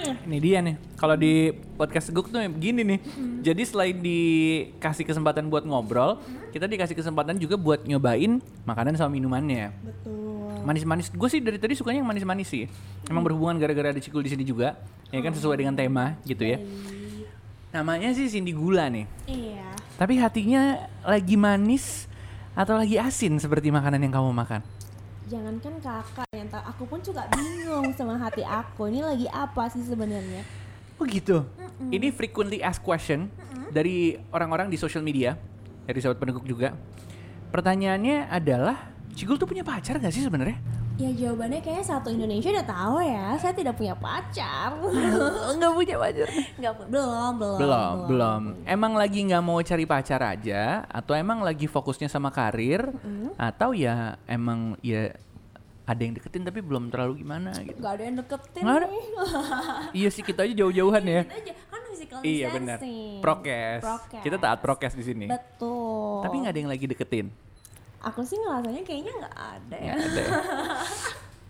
[0.00, 0.74] Ini dia nih.
[0.96, 1.32] Kalau di
[1.76, 2.98] podcast Guk tuh begini nih.
[3.42, 6.18] Jadi selain dikasih kesempatan buat ngobrol,
[6.50, 9.70] kita dikasih kesempatan juga buat nyobain makanan sama minumannya.
[9.78, 10.60] Betul.
[10.60, 11.08] Manis-manis.
[11.08, 12.64] Gue sih dari tadi sukanya yang manis-manis sih.
[13.06, 14.76] Emang berhubungan gara-gara ada Cikul di sini juga.
[15.08, 16.58] Ya kan sesuai dengan tema gitu ya.
[17.70, 19.06] Namanya sih Cindy Gula nih.
[19.24, 19.68] Iya.
[19.94, 20.62] Tapi hatinya
[21.02, 22.08] lagi manis
[22.52, 24.60] atau lagi asin seperti makanan yang kamu makan?
[25.30, 28.90] Jangankan kakak yang tahu, aku pun juga bingung sama hati aku.
[28.90, 30.42] Ini lagi apa sih sebenarnya?
[30.98, 31.46] Oh gitu.
[31.86, 33.30] Ini frequently asked question
[33.70, 35.38] dari orang-orang di social media,
[35.86, 36.74] dari sahabat peneguk juga.
[37.54, 40.58] Pertanyaannya adalah, Cigul tuh punya pacar gak sih sebenarnya?
[41.00, 43.32] Ya jawabannya kayaknya satu Indonesia udah tahu ya.
[43.40, 44.76] Saya tidak punya pacar.
[45.56, 46.28] Enggak punya pacar.
[46.60, 48.42] Nggak belum, belum, Belum, belum.
[48.68, 52.84] Emang lagi nggak mau cari pacar aja, atau emang lagi fokusnya sama karir,
[53.40, 55.08] atau ya emang ya
[55.90, 57.82] ada yang deketin tapi belum terlalu gimana gitu.
[57.82, 58.86] Gak ada yang deketin ada.
[58.86, 59.04] nih.
[60.04, 61.22] iya sih kita aja jauh-jauhan ya.
[61.26, 62.78] Kita aja kan physical Iya benar.
[63.18, 63.82] Prokes.
[63.82, 64.22] Prokes.
[64.22, 65.26] Kita taat prokes di sini.
[65.26, 66.22] Betul.
[66.22, 67.26] Tapi nggak ada yang lagi deketin.
[68.00, 69.94] Aku sih ngerasanya kayaknya nggak ada ya.
[69.98, 70.24] Nggak ada.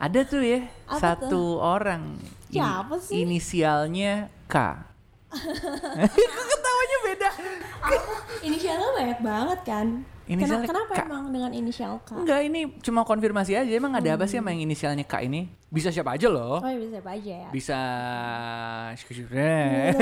[0.01, 2.17] ada tuh ya Apa satu orang.
[2.49, 3.21] Ini- Siapa sih?
[3.23, 4.57] Inisialnya K.
[6.51, 7.31] Ketawanya beda?
[8.43, 9.87] Inisialnya banyak banget kan.
[10.25, 10.99] Inisialnya kenapa, K.
[10.99, 12.15] kenapa emang dengan inisial K?
[12.17, 13.71] Enggak, ini cuma konfirmasi aja.
[13.71, 15.51] Emang ada apa sih sama yang inisialnya K ini?
[15.69, 16.59] Bisa siapa aja loh.
[16.59, 17.49] Oh ya bisa apa aja ya.
[17.53, 17.79] Bisa
[19.11, 19.95] Iya,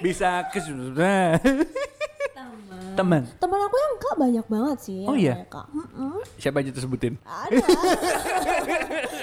[0.04, 0.60] bisa ke
[3.00, 3.22] Teman.
[3.36, 3.58] teman.
[3.60, 5.02] Aku yang K banyak banget sih.
[5.04, 5.34] Oh iya?
[5.34, 5.56] namanya K.
[5.72, 6.16] Mm-mm.
[6.36, 7.14] Siapa aja tuh sebutin?
[7.22, 7.60] Ada.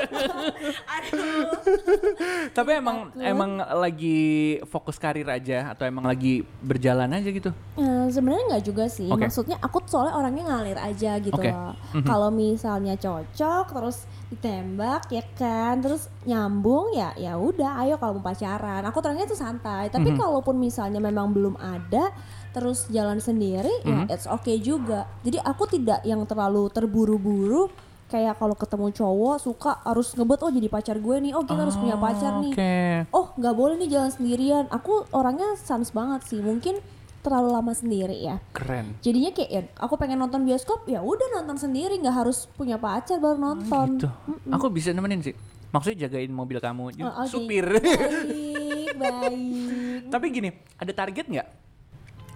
[2.54, 7.50] Tapi emang emang lagi fokus karir aja atau emang lagi berjalan aja gitu?
[7.78, 9.08] Eh, Sebenarnya nggak juga sih.
[9.08, 9.24] Oke.
[9.24, 11.52] Maksudnya aku soalnya orangnya ngalir aja gitu Oke.
[11.52, 11.74] loh.
[12.02, 18.26] Kalau misalnya cocok terus ditembak ya kan, terus nyambung ya ya udah ayo kalau mau
[18.26, 18.84] pacaran.
[18.84, 19.88] Aku orangnya tuh santai.
[19.88, 20.18] Tapi Mhm.
[20.18, 22.12] kalaupun misalnya memang belum ada
[22.58, 24.10] terus jalan sendiri Mhm.
[24.10, 25.06] ya it's okay juga.
[25.22, 27.70] Jadi aku tidak yang terlalu terburu-buru
[28.08, 31.76] kayak kalau ketemu cowok suka harus ngebet oh jadi pacar gue nih oh kita harus
[31.76, 32.76] punya pacar nih Oke.
[33.12, 36.80] oh nggak boleh nih jalan sendirian aku orangnya sans banget sih mungkin
[37.20, 38.96] terlalu lama sendiri ya Keren.
[38.98, 43.20] jadinya kayak ya, aku pengen nonton bioskop ya udah nonton sendiri nggak harus punya pacar
[43.20, 44.08] baru nonton Gitu.
[44.50, 45.36] Aku bisa nemenin sih.
[45.68, 47.28] Maksudnya jagain mobil kamu, Oh, oke.
[47.28, 47.68] supir.
[47.68, 51.48] baik baik Tapi gini, ada target nggak?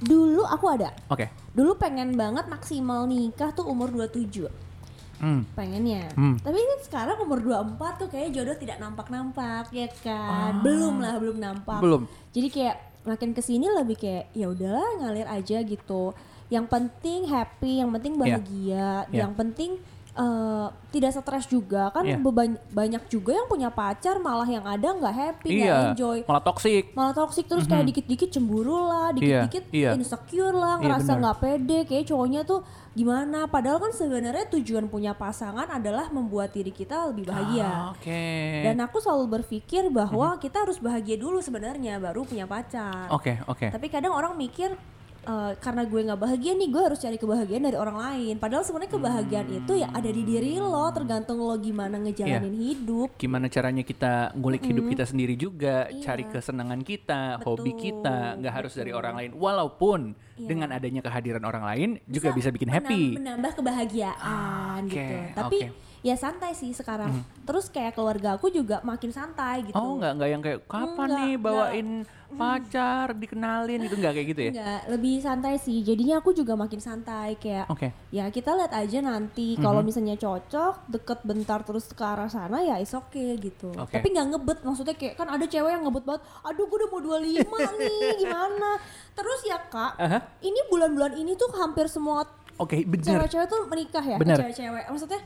[0.01, 1.29] Dulu aku ada Oke.
[1.51, 4.49] dulu pengen banget maksimal nikah tuh umur 27
[5.17, 5.45] Hmm.
[5.53, 6.33] pengennya Hmm.
[6.41, 11.37] tapi kan sekarang umur 24 tuh kayak jodoh tidak nampak-nampak ya kan belum lah belum
[11.37, 11.79] nampak Ah.
[11.79, 12.09] Belum.
[12.33, 16.17] jadi kayak makin ke sini lebih kayak ya udahlah ngalir aja gitu
[16.49, 19.21] yang penting happy yang penting bahagia Yeah.
[19.21, 19.77] yang penting
[20.13, 22.19] eh, tidak stres juga kan Yeah.
[22.19, 25.87] beban- banyak juga yang punya pacar malah yang ada nggak happy nggak Iya.
[25.89, 26.83] enjoy Malah toksik.
[26.91, 29.95] malah toksik terus kayak dikit-dikit cemburu lah, dikit-dikit iya.
[29.95, 32.59] insecure lah, Iya, ngerasa nggak pede, kayak cowoknya tuh
[32.91, 33.47] gimana?
[33.47, 37.63] Padahal kan sebenarnya tujuan punya pasangan adalah membuat diri kita lebih bahagia.
[37.63, 38.27] Ah, Oke.
[38.61, 43.07] Dan aku selalu berpikir bahwa kita harus bahagia dulu sebenarnya baru punya pacar.
[43.09, 43.71] Oke, oke.
[43.71, 44.75] Tapi kadang orang mikir
[45.23, 48.91] eh, karena gue nggak bahagia nih gue harus cari kebahagiaan dari orang lain padahal sebenarnya
[48.91, 49.59] kebahagiaan Hmm.
[49.59, 52.65] itu ya ada di diri lo tergantung lo gimana ngejalanin Iya.
[52.71, 56.01] hidup Gimana caranya kita ngulik hidup kita sendiri juga, Iya.
[56.03, 59.31] cari kesenangan kita, hobi Betul, kita, nggak harus dari orang lain.
[59.35, 59.99] Walaupun
[60.35, 60.47] Iya.
[60.47, 63.13] dengan adanya kehadiran orang lain juga bisa bikin happy.
[63.13, 65.90] menam- menambah kebahagiaan Oke, gitu tapi oke.
[66.01, 66.07] Hmm.
[66.07, 70.29] ya santai sih sekarang terus kayak keluarga aku juga makin santai gitu Oh nggak nggak
[70.29, 71.43] yang kayak kapan Nggak, nih nggak.
[71.43, 71.87] bawain
[72.31, 74.51] pacar dikenalin itu nggak kayak gitu ya?
[74.51, 75.83] Enggak, lebih santai sih.
[75.83, 77.91] Jadinya aku juga makin santai kayak Oke.
[78.07, 82.79] ya kita lihat aja nanti kalau misalnya cocok deket bentar terus ke arah sana ya
[82.79, 83.75] is oke gitu.
[83.75, 83.99] Oke.
[83.99, 86.21] Tapi nggak ngebet maksudnya kayak kan ada cewek yang ngebet banget.
[86.41, 87.43] Aduh gue udah mau 25
[87.83, 88.71] nih gimana?
[89.11, 90.19] Terus ya kak, Aha.
[90.39, 92.23] ini bulan-bulan ini tuh hampir semua
[92.55, 93.25] Oke bener.
[93.25, 94.15] cewek-cewek tuh menikah ya.
[94.15, 94.85] Cewek-cewek.
[94.87, 95.19] Maksudnya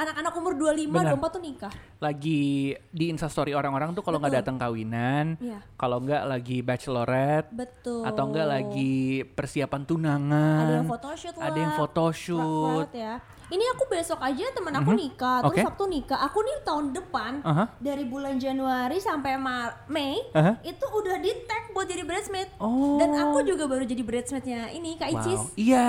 [0.00, 1.14] anak-anak umur 25, Bener.
[1.16, 1.72] 24 tuh nikah.
[1.98, 2.42] Lagi
[2.88, 5.60] di instastory orang-orang tuh kalau nggak datang kawinan, Iya.
[5.76, 8.02] kalau nggak lagi bachelorette, Betul.
[8.04, 10.60] atau enggak lagi persiapan tunangan.
[10.60, 12.88] ada yang photoshoot lah Ada yang photoshoot.
[12.92, 13.14] Ya
[13.50, 15.62] ini aku besok aja temen aku nikah terus Oke.
[15.62, 17.64] Sabtu nikah aku nih tahun depan Aha.
[17.76, 20.58] dari bulan Januari sampai Mar Mei Aha.
[20.62, 22.96] itu udah di tag buat jadi bridesmaid Oh.
[22.96, 25.56] dan aku juga baru jadi bridesmaidnya ini Kak Icis Wow.
[25.56, 25.88] Iya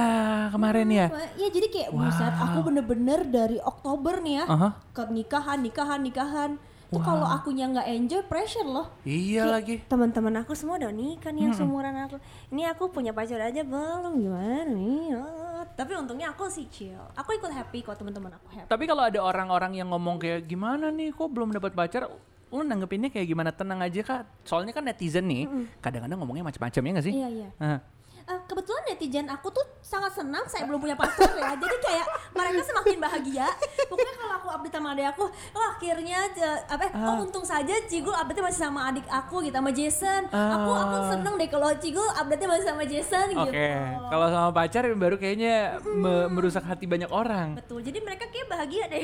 [0.50, 1.08] kemarin ya.
[1.08, 4.70] Wah, Iya jadi kayak buset aku bener-bener dari Oktober nih ya Aha.
[4.90, 6.52] ke nikahan nikahan nikahan
[6.84, 9.76] itu kalau akunya nggak enjoy pressure loh Iya Kayak lagi.
[9.86, 12.20] teman-teman aku semua udah nikah nih yang seumuran aku
[12.50, 15.51] ini aku punya pacar aja belum gimana nih Ah,
[15.82, 19.18] tapi untungnya aku sih chill aku ikut happy kok teman-teman aku happy Tapi kalau ada
[19.18, 22.06] orang-orang yang ngomong kayak gimana nih kok belum dapat pacar,
[22.54, 24.22] lu nanggepinnya kayak gimana tenang aja kak.
[24.46, 25.50] Soalnya kan netizen nih,
[25.82, 27.14] kadang-kadang ngomongnya macam-macam ya nggak sih?
[27.18, 27.80] iya iya Hah.
[28.24, 32.62] Eh, kebetulan netizen aku tuh sangat senang saya belum punya pacar ya jadi kayak mereka
[32.64, 33.48] semakin bahagia
[33.84, 37.08] pokoknya kalau aku update sama adik aku oh akhirnya je- apa Ah.
[37.10, 41.34] oh untung saja Cigul update masih sama adik aku gitu sama Jason aku aku seneng
[41.36, 43.42] deh kalau Cigul update masih sama Jason Ah.
[43.42, 47.56] Oke, gitu kalau sama pacar baru kayaknya me- merusak hati banyak orang.
[47.56, 49.02] betul jadi mereka kayak bahagia deh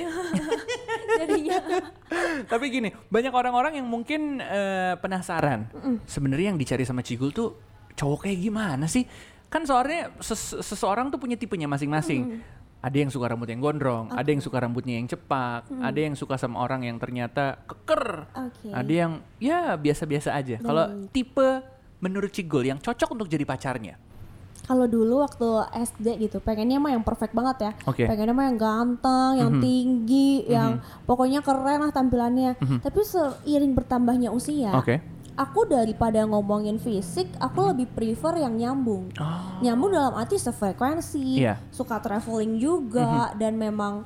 [1.19, 1.57] jadinya
[2.47, 5.67] Tapi gini, banyak orang-orang yang mungkin eh, penasaran.
[6.05, 7.59] Sebenarnya yang dicari sama Cigul tuh
[7.97, 9.09] cowok kayak gimana sih?
[9.49, 12.39] Kan soalnya ses- seseorang tuh punya tipenya masing-masing.
[12.77, 16.37] Ada yang suka rambut yang gondrong, ada yang suka rambutnya yang cepak, ada yang suka
[16.37, 18.69] sama orang yang ternyata keker, Oke.
[18.69, 20.61] ada yang ya biasa-biasa aja.
[20.61, 21.65] Kalau tipe
[21.97, 23.97] menurut Cigul yang cocok untuk jadi pacarnya,
[24.67, 27.71] Kalau dulu waktu SD gitu, pengennya mah yang perfect banget ya.
[27.87, 28.03] Oke.
[28.03, 32.59] Pengennya mah yang ganteng, yang tinggi, yang pokoknya keren lah tampilannya.
[32.83, 34.99] Tapi seiring bertambahnya usia, Oke.
[35.37, 39.13] Aku daripada ngomongin fisik, aku lebih prefer yang nyambung.
[39.61, 41.61] Nyambung dalam arti sefrekuensi, Iya.
[41.69, 44.01] suka traveling juga, dan memang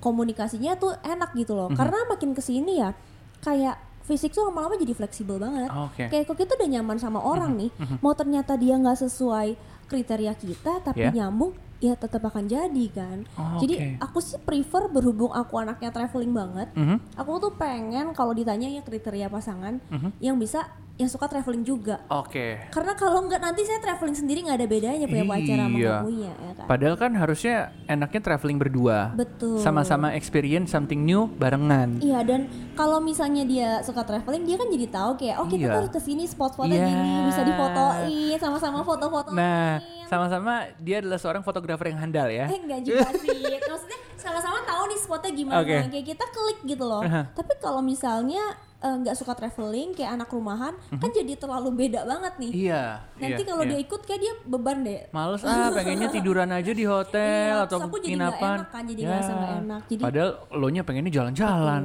[0.00, 1.68] komunikasinya tuh enak gitu loh.
[1.70, 2.92] Karena makin ke sini ya,
[3.40, 5.68] kayak fisik tuh lama-lama jadi fleksibel banget.
[5.70, 6.04] Oke.
[6.08, 10.80] Kayak kok kita udah nyaman sama orang nih, mau ternyata dia nggak sesuai kriteria kita
[10.82, 11.12] tapi Ya.
[11.12, 13.26] nyambung, ya tetap akan jadi kan.
[13.34, 13.88] Oh, Jadi oke.
[14.00, 16.96] aku sih prefer berhubung aku anaknya traveling banget, Mhm.
[17.14, 20.10] aku tuh pengen kalau ditanya ya kriteria pasangan Mhm.
[20.18, 21.98] yang bisa yang suka traveling juga.
[22.06, 22.70] Oke.
[22.70, 25.82] Karena kalau nggak nanti saya traveling sendiri nggak ada bedanya punya pacar sama Iya.
[25.90, 26.66] nggak punya ya kan.
[26.70, 27.54] Padahal kan harusnya
[27.84, 28.98] enaknya traveling berdua.
[29.10, 29.58] Betul.
[29.58, 31.98] Sama-sama experience something new barengan.
[31.98, 35.72] Iya dan kalau misalnya dia suka traveling dia kan jadi tahu kayak oh kita Iya.
[35.74, 36.86] tuh harus ke sini spot-spotnya Iya.
[36.86, 39.34] gini bisa difotoin sama-sama foto-fotoin.
[39.34, 42.46] Nah, sama-sama dia adalah seorang fotografer yang handal ya.
[42.46, 43.42] Eh enggak juga sih.
[43.58, 45.58] Maksudnya sama-sama tahu nih spotnya gimana.
[45.58, 45.76] Oke.
[45.90, 47.02] Kayak kita klik gitu loh.
[47.02, 47.34] Aha.
[47.34, 48.40] Tapi kalau misalnya
[48.84, 52.52] eh, nggak suka traveling kayak anak rumahan kan jadi terlalu beda banget nih.
[52.52, 52.60] Mhm.
[52.60, 52.84] Iya.
[53.16, 53.70] Nanti iya, kalau iya.
[53.72, 55.00] dia ikut kayak dia beban deh.
[55.08, 58.56] Males ah, pengennya tiduran aja di hotel Iya, atau aku jadi penginapan.
[58.60, 59.82] enak kan, jadi ngerasa nggak enak.
[59.88, 61.82] Jadi- Padahal lo nya pengennya jalan-jalan.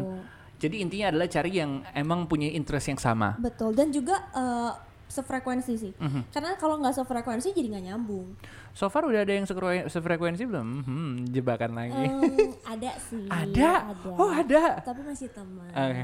[0.59, 3.39] Jadi intinya adalah cari yang emang punya interest yang sama.
[3.39, 4.71] Betul dan juga eh,
[5.09, 5.93] sefrekuensi sih.
[5.97, 6.29] Mhm.
[6.29, 8.37] Karena kalau nggak sefrekuensi jadi nggak nyambung.
[8.77, 9.49] So far udah ada yang
[9.89, 10.67] sefrekuensi belum?
[10.85, 12.05] Hmm, jebakan lagi.
[12.05, 13.25] Em, ada sih.
[13.25, 13.91] Ada?
[14.13, 14.79] Oh, ada.
[14.85, 15.67] Tapi masih teman.
[15.73, 16.03] Oke,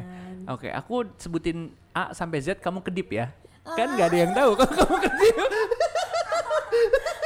[0.49, 0.67] oke.
[0.73, 3.29] Aku sebutin A sampai Z, kamu kedip ya.
[3.63, 5.37] Kan nggak ada yang tahu kalau kamu kedip.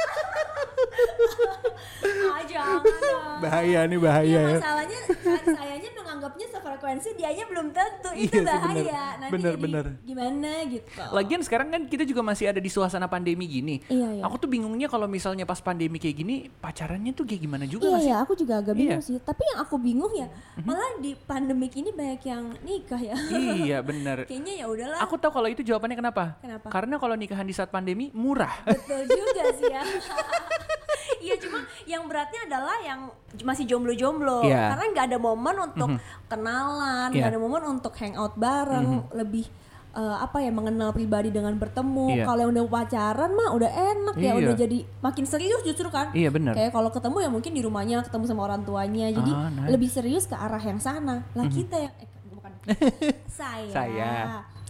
[2.30, 3.38] Ah, jangan dong.
[3.40, 4.52] Bahaya nih bahaya Iya, ya.
[4.54, 9.18] masalahnya kan sayanya menganggapnya sefrekuensi dianya belum tentu itu Iya sih, bahaya bener.
[9.18, 9.84] nanti Bener, jadi bener.
[10.02, 13.80] gimana gitu Lagian sekarang kan kita juga masih ada di suasana pandemi gini.
[13.86, 14.22] Iya, iya.
[14.22, 17.96] Aku tuh bingungnya kalau misalnya pas pandemi kayak gini pacarannya tuh kayak gimana juga iya
[17.96, 18.10] masih.
[18.10, 19.08] ya aku juga agak bingung Iya.
[19.08, 20.26] sih tapi yang aku bingung ya
[20.60, 23.16] malah di pandemik ini banyak yang nikah ya
[23.56, 24.24] iya bener.
[24.28, 26.24] kayaknya ya udahlah Aku tahu kalau itu jawabannya kenapa?
[26.38, 26.68] Kenapa?
[26.68, 28.52] Karena kalau nikahan di saat pandemi murah.
[28.62, 29.82] betul juga sih ya
[31.26, 33.00] Iya cuma yang beratnya adalah yang
[33.40, 34.40] masih jomblo-jomblo.
[34.42, 34.50] Mhm.
[34.70, 35.88] karena nggak ada momen untuk
[36.26, 37.26] kenalan, nggak Iya.
[37.26, 37.32] Mhm.
[37.34, 39.46] ada momen untuk hangout bareng, lebih
[39.90, 42.14] eh, apa ya mengenal pribadi dengan bertemu.
[42.14, 42.24] Iya.
[42.24, 44.34] Kalau yang udah pacaran mah udah enak ya, Iya.
[44.38, 46.14] udah jadi makin serius justru kan.
[46.14, 46.54] Iya, benar.
[46.54, 49.10] Kayak kalau ketemu ya mungkin di rumahnya ketemu sama orang tuanya.
[49.10, 49.66] Jadi Ah, nice.
[49.68, 51.26] lebih serius ke arah yang sana.
[51.34, 52.52] Lah kita yang eh, bukan
[53.42, 53.66] saya.
[53.68, 54.12] Saya.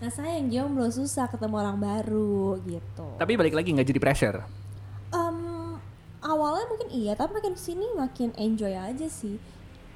[0.01, 3.07] Nah, saya yang jomblo susah ketemu orang baru gitu.
[3.15, 4.39] Tapi balik lagi nggak jadi pressure.
[6.31, 9.35] Awalnya mungkin iya, tapi makin ke sini makin enjoy aja sih.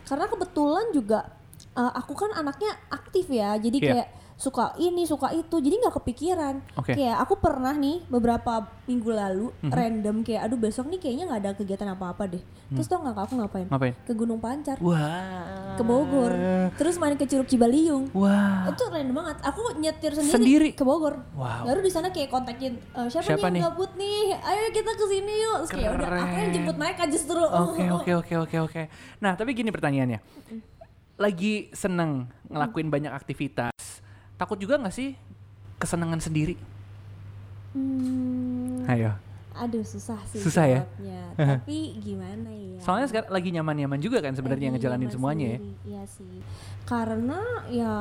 [0.03, 1.31] Karena kebetulan juga
[1.75, 3.87] eh, aku kan anaknya aktif ya, jadi Iya.
[3.95, 4.09] kayak
[4.45, 6.55] suka ini suka itu, jadi nggak kepikiran.
[6.77, 6.85] Mhm.
[6.93, 8.53] Kayak aku pernah nih beberapa
[8.85, 12.43] minggu lalu random kayak aduh besok nih kayaknya nggak ada kegiatan apa-apa deh.
[12.69, 13.67] Terus tau nggak aku ngapain?
[13.67, 13.95] Ngapain?
[14.05, 15.73] Ke Gunung Pancar, Wah.
[15.75, 16.33] ke Bogor,
[16.77, 18.13] terus main ke Curug Cibaliung.
[18.13, 18.69] Wah.
[18.69, 19.37] Itu random banget.
[19.41, 20.69] Aku nyetir sendiri, Sendiri?
[20.75, 21.25] ke Bogor.
[21.33, 21.65] Wow.
[21.65, 23.49] Baru di sana kayak kontakin "Eh, siapa, Siapa nih?
[23.49, 24.23] nih yang gabut nih?
[24.37, 25.57] Ayo kita ke sini yuk.
[25.65, 27.41] Terus kayak udah aku yang jemput mereka justru.
[27.41, 28.83] Oke oke oke oke oke.
[29.19, 30.19] Nah tapi gini pertanyaannya,
[31.15, 34.03] lagi seneng ngelakuin banyak aktivitas,
[34.35, 35.15] takut juga nggak sih
[35.79, 36.55] kesenangan sendiri?
[37.75, 39.11] Hmm, Ayo.
[39.55, 40.39] aduh susah sih.
[40.43, 40.81] Susah ya?
[41.39, 42.79] Tapi gimana ya?
[42.83, 45.59] Soalnya sekarang lagi nyaman-nyaman juga kan sebenarnya ngejalanin semuanya ya.
[45.59, 46.35] sendiri, Iya sih.
[46.87, 47.93] Karena ya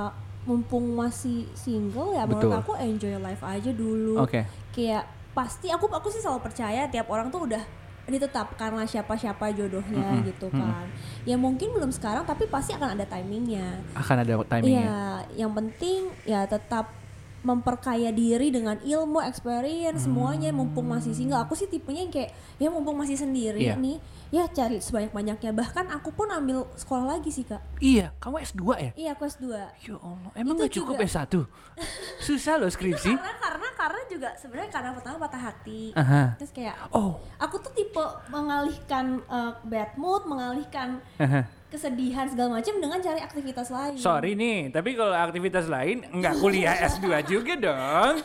[0.43, 2.49] mumpung masih single ya Betul.
[2.49, 4.21] menurut aku enjoy life aja dulu.
[4.21, 4.45] Oke.
[4.73, 7.61] Kayak pasti aku aku sih selalu percaya tiap orang tuh udah
[8.03, 10.59] ditetapkanlah siapa-siapa jodohnya Mm-mm, gitu mm-mm.
[10.59, 10.87] kan.
[11.23, 13.79] Ya mungkin belum sekarang tapi pasti akan ada timingnya.
[13.95, 14.83] Akan ada timingnya.
[14.83, 14.99] Iya,
[15.45, 17.02] yang penting ya tetap
[17.43, 21.39] memperkaya diri dengan ilmu, experience semuanya mumpung masih single.
[21.39, 23.75] Aku sih tipenya yang kayak ya mumpung masih sendiri Iya.
[23.75, 23.99] nih,
[24.31, 25.51] ya cari sebanyak-banyaknya.
[25.51, 27.59] Bahkan aku pun ambil sekolah lagi sih, Kak.
[27.77, 28.91] Iya, kamu S2 ya?
[28.95, 29.45] Iya, aku S2.
[29.51, 31.05] Ya Allah, emang Itu nggak cukup juga.
[31.05, 31.33] S1?
[32.25, 33.11] Susah loh skripsi.
[33.11, 35.91] Karena karena karena juga sebenarnya karena pertama patah hati.
[35.93, 36.39] Aha.
[36.39, 37.19] Terus kayak Oh.
[37.35, 41.43] aku tuh tipe mengalihkan eh, bad mood, mengalihkan Aha.
[41.73, 43.97] Kesedihan segala macam dengan cari aktivitas lain.
[43.97, 48.21] Sorry nih, tapi kalau aktivitas lain nggak kuliah S2 juga dong.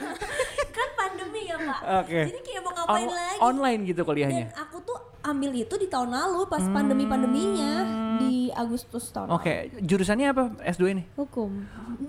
[0.69, 1.81] Kan pandemi ya, Pak.
[2.05, 2.21] Oke.
[2.29, 3.39] Jadi kayak mau ngapain On- lagi?
[3.41, 4.47] online gitu kuliahnya.
[4.47, 7.73] Dan aku tuh ambil itu di tahun lalu pas pandemi-pandeminya
[8.19, 11.03] di Agustus tahun Oke, jurusannya apa S2 ini?
[11.17, 11.51] Hukum.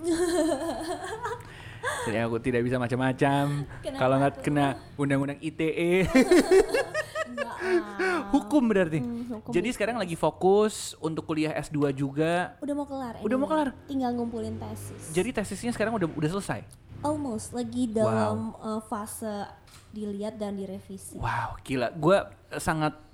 [1.80, 3.44] Jadi aku tidak bisa macam-macam.
[3.96, 6.08] Kalau nggak kena undang-undang ITE,
[8.32, 9.00] hukum berarti.
[9.02, 12.56] Hmm, hukum Jadi sekarang lagi fokus untuk kuliah S2 juga.
[12.62, 13.14] Udah mau kelar.
[13.20, 13.70] Udah mau anyway.
[13.72, 13.88] kelar?
[13.88, 15.02] Tinggal ngumpulin tesis.
[15.12, 16.60] Jadi tesisnya sekarang udah udah selesai.
[17.00, 19.48] Almost lagi dalam uh, fase
[19.90, 21.16] dilihat dan direvisi.
[21.16, 21.88] Wow, gila.
[21.96, 22.20] Gue
[22.60, 23.09] sangat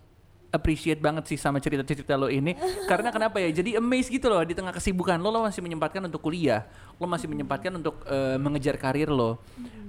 [0.56, 2.56] appreciate banget sih sama cerita-cerita lo ini.
[2.90, 3.52] Karena kenapa ya?
[3.52, 6.64] Jadi amazed gitu loh di tengah kesibukan lo, lo masih menyempatkan untuk kuliah.
[6.96, 9.44] Lo masih menyempatkan untuk eh, mengejar karir lo.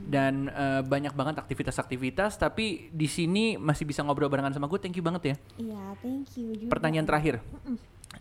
[0.08, 2.36] Dan eh, banyak banget aktivitas-aktivitas.
[2.36, 4.80] Tapi di sini masih bisa ngobrol barengan sama gue.
[4.80, 5.36] Thank you banget ya.
[5.58, 6.72] Iya, thank you juga.
[6.72, 7.40] Pertanyaan terakhir.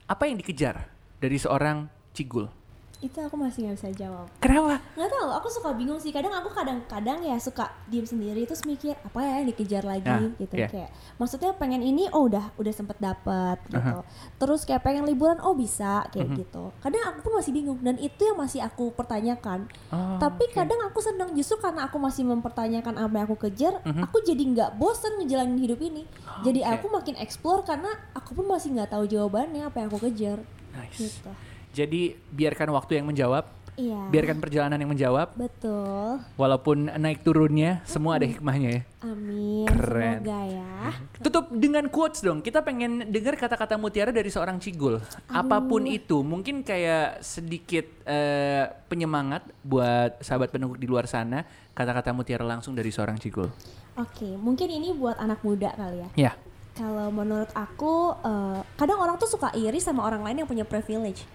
[0.06, 0.86] Apa yang dikejar
[1.18, 2.48] dari seorang Cigul?
[2.96, 4.24] Itu aku masih nggak bisa jawab.
[4.38, 4.80] Kenapa?
[4.96, 6.08] Nggak tahu, aku suka bingung sih.
[6.08, 10.32] Kadang aku kadang-kadang ya suka diem sendiri terus mikir apa ya yang dikejar lagi Nah,
[10.34, 10.64] gitu iya.
[10.66, 10.90] kayak.
[11.16, 14.00] Maksudnya pengen ini oh udah udah sempet dapet gitu.
[14.36, 16.36] Terus kayak pengen liburan oh bisa kayak Mhm.
[16.38, 16.64] gitu.
[16.78, 19.68] Kadang aku pun masih bingung dan itu yang masih aku pertanyakan.
[19.88, 20.56] Oh, Tapi oke.
[20.56, 24.70] kadang aku senang justru karena aku masih mempertanyakan apa yang aku kejar, aku jadi nggak
[24.74, 26.08] bosen ngejalanin hidup ini.
[26.40, 26.66] Jadi Mhm.
[26.66, 26.74] Oke.
[26.74, 30.40] aku makin explore karena aku pun masih nggak tahu jawabannya apa yang aku kejar.
[30.72, 30.96] Nice.
[31.12, 31.30] Gitu.
[31.76, 33.44] Jadi biarkan waktu yang menjawab.
[33.76, 34.08] Iya.
[34.08, 35.36] Biarkan perjalanan yang menjawab.
[35.36, 36.24] Betul.
[36.40, 38.82] Walaupun naik turunnya, semua ada hikmahnya ya.
[39.04, 39.68] Amin.
[39.68, 40.24] Keren.
[40.24, 40.72] Semoga ya.
[41.20, 42.40] Tutup dengan quotes dong.
[42.40, 44.96] Kita pengen dengar kata-kata mutiara dari seorang cigul.
[45.28, 51.44] Apa pun itu, mungkin kayak sedikit eh, penyemangat buat sahabat penunggu di luar sana.
[51.76, 53.52] Kata-kata mutiara langsung dari seorang cigul.
[54.00, 56.08] Oke, mungkin ini buat anak muda kali ya.
[56.16, 56.32] Ya,
[56.76, 61.28] Kalau menurut aku, eh, kadang orang tuh suka iri sama orang lain yang punya privilege.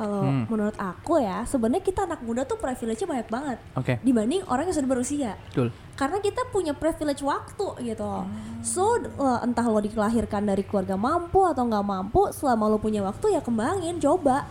[0.00, 0.48] Kalau Hmm.
[0.48, 4.72] menurut aku ya, sebenarnya kita anak muda tuh privilege-nya banyak banget oke, dibanding orang yang
[4.74, 5.30] sudah berusia.
[5.46, 5.68] betul.
[5.92, 8.08] Karena kita punya privilege waktu gitu.
[8.62, 13.28] So eh, entah lo dilahirkan dari keluarga mampu atau nggak mampu, selama lo punya waktu
[13.30, 14.48] ya kembangin, coba.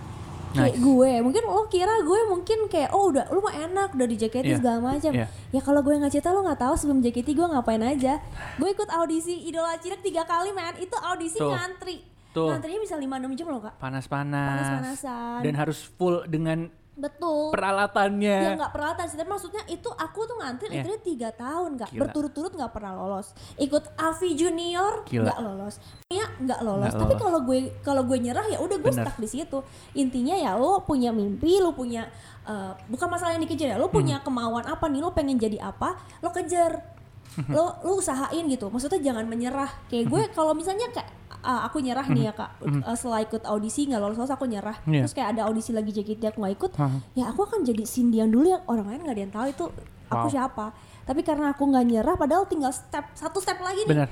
[0.50, 0.82] Kayak Nice.
[0.84, 4.45] gue, mungkin lo kira gue mungkin kayak oh udah lu mah enak udah di JKT
[4.47, 5.12] Iya, segala macam.
[5.12, 5.26] iya.
[5.47, 8.18] Ya kalau gue nggak cerita lo nggak tahu sebelum JKT gue ngapain aja.
[8.56, 11.50] Gue ikut audisi Idola Cilik tiga kali man, itu audisi Tuh.
[11.50, 12.02] ngantri.
[12.30, 12.49] Tuh.
[12.49, 13.73] Ngantrinya bisa 5-6 jam loh kak.
[13.77, 14.49] Panas-panas.
[14.51, 15.39] Panas-panasan.
[15.41, 17.49] Dan harus full dengan Betul.
[17.49, 18.38] peralatannya.
[18.43, 20.84] Ya nggak peralatan sih, tapi maksudnya itu aku tuh ngantri Iya.
[20.84, 21.95] literally tiga tahun Gila.
[21.97, 23.32] berturut-turut nggak pernah lolos.
[23.55, 26.91] Ikut Avi Junior nggak lolos, Mia nggak lolos.
[26.91, 29.07] Nggak Tapi kalau gue kalau gue nyerah ya udah gue Bener.
[29.07, 29.63] stuck di situ.
[29.95, 32.03] Intinya ya lo punya mimpi, lo punya
[32.43, 33.95] eh, bukan masalah yang dikejar ya, lo Hmm.
[33.95, 36.99] punya kemauan apa nih, lo pengen jadi apa, lo kejar.
[37.55, 38.67] lo lo usahain gitu.
[38.67, 39.69] Maksudnya jangan menyerah.
[39.88, 41.09] Kayak gue kalau misalnya kayak
[41.39, 42.51] ah, aku nyerah nih ya kak.
[42.59, 44.75] Uh, setelah ikut audisi nggak lolos lolos aku nyerah.
[44.84, 45.07] Iya.
[45.07, 46.91] terus kayak ada audisi lagi JKT aku nggak ikut Hah.
[47.13, 49.65] ya aku akan jadi Cindy yang dulu yang orang lain nggak ada yang tahu itu
[50.09, 50.32] aku Wow.
[50.32, 50.65] siapa.
[51.05, 53.93] Tapi karena aku nggak nyerah padahal tinggal step satu step lagi nih.
[53.93, 54.09] Benar.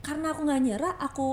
[0.00, 1.28] karena aku nggak nyerah aku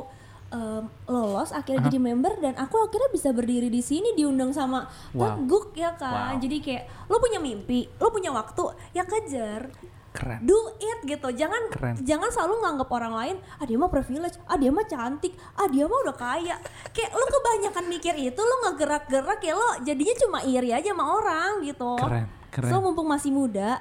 [0.50, 5.40] em, lolos akhirnya jadi member dan aku akhirnya bisa berdiri di sini diundang sama Wow.
[5.40, 6.36] Teguk ya kan.
[6.36, 6.44] Wow.
[6.44, 9.72] jadi kayak lo punya mimpi lo punya waktu ya kejar
[10.18, 10.40] Keren.
[10.42, 11.30] do it gitu.
[11.30, 11.94] Jangan Keren.
[12.02, 14.42] jangan selalu nganggap orang lain ah dia mah privilege.
[14.50, 15.38] Ah dia mah cantik.
[15.54, 16.58] Ah dia mah udah kaya.
[16.90, 21.06] Kayak lo kebanyakan mikir itu lo nggak gerak-gerak ya lo jadinya cuma iri aja sama
[21.06, 21.94] orang gitu.
[22.02, 22.70] Keren, keren.
[22.74, 23.78] so mumpung masih muda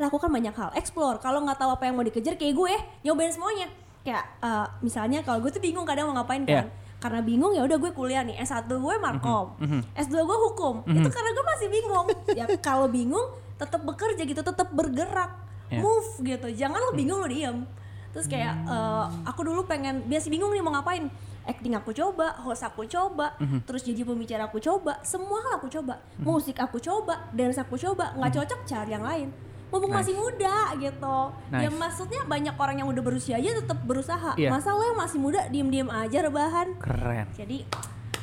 [0.00, 0.70] lakukan banyak hal.
[0.78, 1.20] Explore.
[1.20, 3.68] Kalau nggak tahu apa yang mau dikejar kayak gue nyobain semuanya.
[4.06, 6.70] Kayak eh, misalnya kalau gue tuh bingung kadang mau ngapain kan.
[6.98, 8.40] Karena bingung ya udah gue kuliah nih.
[8.42, 9.54] S1 gue markom.
[9.94, 10.86] S2 gue hukum.
[10.86, 12.06] Itu karena gue masih bingung.
[12.34, 13.22] Ya kalau bingung
[13.58, 15.80] tetap bekerja gitu tetap bergerak Iya.
[15.80, 17.64] move gitu jangan lo bingung lo diem
[18.08, 21.08] terus kayak eh, aku dulu pengen biasa bingung nih mau ngapain
[21.44, 25.96] acting aku coba host aku coba terus jadi pembicara aku coba semua hal aku coba
[26.18, 29.28] musik aku coba dance aku coba nggak cocok cari yang lain
[29.68, 30.08] mumpung Nice.
[30.08, 31.16] masih muda gitu
[31.50, 31.72] ya Nice.
[31.74, 34.48] maksudnya banyak orang yang udah berusia aja tetap berusaha Iya.
[34.48, 37.28] masa lo yang masih muda diem-diem aja rebahan Keren.
[37.32, 37.64] jadi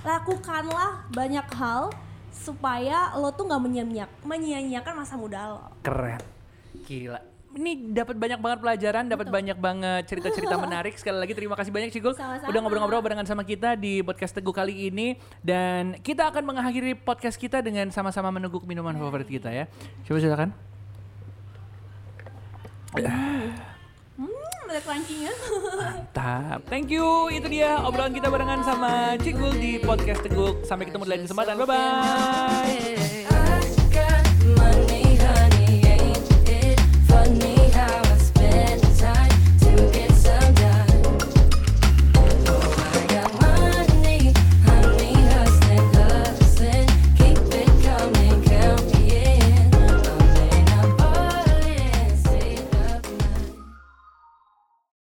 [0.02, 1.90] lakukanlah banyak hal
[2.32, 6.22] supaya lo tuh nggak menyia-nyiak menyia-nyiakan masa muda lo Keren.
[6.84, 7.18] Gila.
[7.56, 11.00] Ini dapat banyak banget pelajaran, dapat banyak banget cerita-cerita menarik.
[11.00, 12.52] Sekali lagi terima kasih banyak Cigul Sama-sama.
[12.52, 17.40] udah ngobrol-ngobrol barengan sama kita di podcast Teguh kali ini dan kita akan mengakhiri podcast
[17.40, 19.72] kita dengan sama-sama meneguk minuman favorit kita ya.
[20.04, 20.50] Coba silakan.
[22.96, 23.76] hmm
[24.66, 25.32] ada crunchy-nya
[25.80, 26.60] Mantap.
[26.68, 27.32] Thank you.
[27.32, 30.60] Itu dia obrolan kita barengan sama Cigul di podcast Teguh.
[30.68, 31.56] Sampai ketemu di lain kesempatan.
[31.64, 33.15] Bye bye.